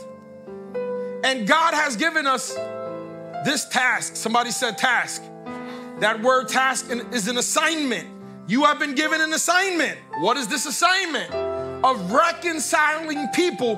And 1.24 1.47
God 1.47 1.74
has 1.74 1.95
given 1.95 2.26
us 2.26 2.53
this 3.45 3.68
task. 3.70 4.16
Somebody 4.16 4.51
said 4.51 4.78
task. 4.78 5.24
That 5.99 6.22
word 6.22 6.47
task 6.47 6.89
is 7.12 7.28
an 7.28 7.38
assignment. 7.38 8.07
You 8.47 8.64
have 8.64 8.80
been 8.80 8.95
given 8.95 9.22
an 9.22 9.34
assignment. 9.34 9.97
What 10.20 10.38
is 10.38 10.47
this 10.47 10.66
assignment? 10.66 11.32
Of 11.84 12.12
reconciling 12.12 13.28
people 13.30 13.76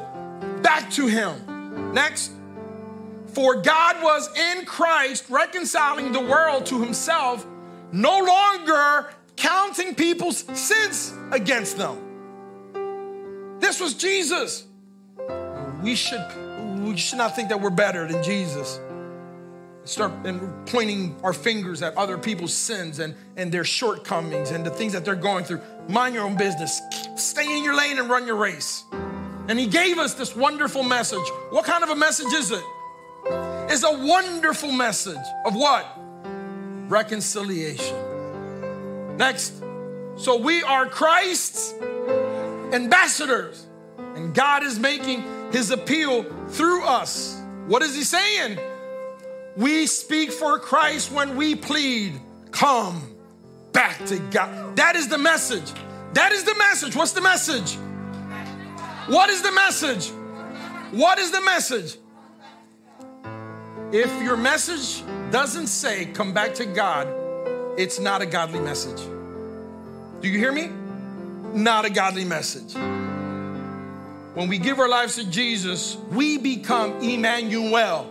back 0.62 0.90
to 0.92 1.08
Him. 1.08 1.94
Next. 1.94 2.32
For 3.34 3.62
God 3.62 4.04
was 4.04 4.30
in 4.38 4.66
Christ 4.66 5.26
reconciling 5.30 6.12
the 6.12 6.20
world 6.20 6.66
to 6.68 6.82
Himself, 6.82 7.46
no 7.92 8.20
longer 8.20 9.14
counting 9.36 9.96
people's 9.96 10.46
sins 10.60 11.14
against 11.32 11.78
them. 11.78 13.58
This 13.60 13.80
was 13.80 13.94
Jesus. 13.94 14.66
We 15.82 15.96
should, 15.96 16.26
we 16.80 16.98
should 16.98 17.18
not 17.18 17.36
think 17.36 17.50
that 17.50 17.60
we're 17.60 17.70
better 17.70 18.08
than 18.08 18.22
Jesus 18.24 18.80
start 19.84 20.12
and 20.26 20.68
pointing 20.68 21.16
our 21.24 21.34
fingers 21.34 21.82
at 21.82 21.96
other 21.98 22.18
people's 22.18 22.54
sins 22.54 23.00
and, 23.00 23.16
and 23.36 23.52
their 23.52 23.64
shortcomings 23.64 24.52
and 24.52 24.66
the 24.66 24.70
things 24.70 24.94
that 24.94 25.04
they're 25.04 25.16
going 25.16 25.44
through. 25.44 25.62
Mind 25.88 26.14
your 26.14 26.24
own 26.24 26.38
business. 26.38 26.82
Stay 27.16 27.58
in 27.58 27.64
your 27.64 27.76
lane 27.76 27.98
and 27.98 28.10
run 28.10 28.26
your 28.26 28.36
race. 28.36 28.84
And 29.48 29.60
he 29.60 29.68
gave 29.68 29.98
us 29.98 30.14
this 30.14 30.36
wonderful 30.36 30.84
message. 30.84 31.28
What 31.50 31.66
kind 31.66 31.84
of 31.84 31.90
a 31.90 31.96
message 31.96 32.32
is 32.34 32.52
it? 32.52 32.64
It's 33.26 33.84
a 33.84 34.06
wonderful 34.06 34.72
message 34.72 35.18
of 35.46 35.56
what? 35.56 35.86
Reconciliation. 36.88 39.18
Next. 39.18 39.54
So 40.18 40.38
we 40.38 40.62
are 40.64 40.88
Christ's 40.88 41.74
ambassadors, 42.74 43.66
and 43.98 44.34
God 44.34 44.64
is 44.64 44.78
making 44.78 45.52
his 45.52 45.72
appeal 45.72 46.24
through 46.50 46.84
us. 46.84 47.42
What 47.68 47.82
is 47.82 47.96
he 47.96 48.04
saying? 48.04 48.60
We 49.58 49.88
speak 49.88 50.32
for 50.32 50.60
Christ 50.60 51.12
when 51.12 51.36
we 51.36 51.56
plead, 51.56 52.20
come 52.52 53.16
back 53.72 54.06
to 54.08 54.20
God. 54.32 54.76
That 54.76 54.96
is 54.96 55.08
the 55.08 55.18
message. 55.18 55.72
That 56.14 56.32
is 56.32 56.44
the 56.44 56.56
message. 56.56 56.96
What's 56.96 57.14
the 57.14 57.22
message? 57.22 57.76
What 59.08 59.30
is 59.30 59.42
the 59.42 59.52
message? 59.52 60.10
What 60.92 61.20
is 61.20 61.32
the 61.32 61.42
message? 61.42 61.98
If 63.94 64.24
your 64.24 64.38
message 64.38 65.04
doesn't 65.32 65.68
say 65.68 66.06
come 66.06 66.34
back 66.34 66.54
to 66.56 66.66
God, 66.66 67.08
it's 67.78 68.00
not 68.00 68.22
a 68.22 68.26
godly 68.26 68.62
message. 68.62 69.02
Do 70.22 70.30
you 70.30 70.38
hear 70.38 70.54
me? 70.54 70.70
Not 71.54 71.84
a 71.84 71.90
godly 71.90 72.24
message. 72.24 72.74
When 74.34 74.48
we 74.48 74.60
give 74.60 74.80
our 74.80 74.88
lives 74.88 75.16
to 75.16 75.30
Jesus, 75.30 75.98
we 76.10 76.38
become 76.38 77.02
Emmanuel. 77.02 78.06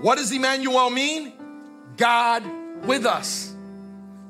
What 0.00 0.18
does 0.18 0.32
Emmanuel 0.32 0.90
mean? 0.90 1.32
God 1.96 2.42
with 2.84 3.06
us. 3.06 3.54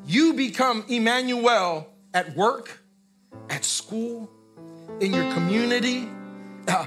You 0.07 0.35
become 0.35 0.85
Emmanuel 0.89 1.89
at 2.13 2.37
work, 2.37 2.83
at 3.49 3.65
school, 3.65 4.31
in 5.01 5.15
your 5.15 5.33
community, 5.33 6.07
uh, 6.69 6.87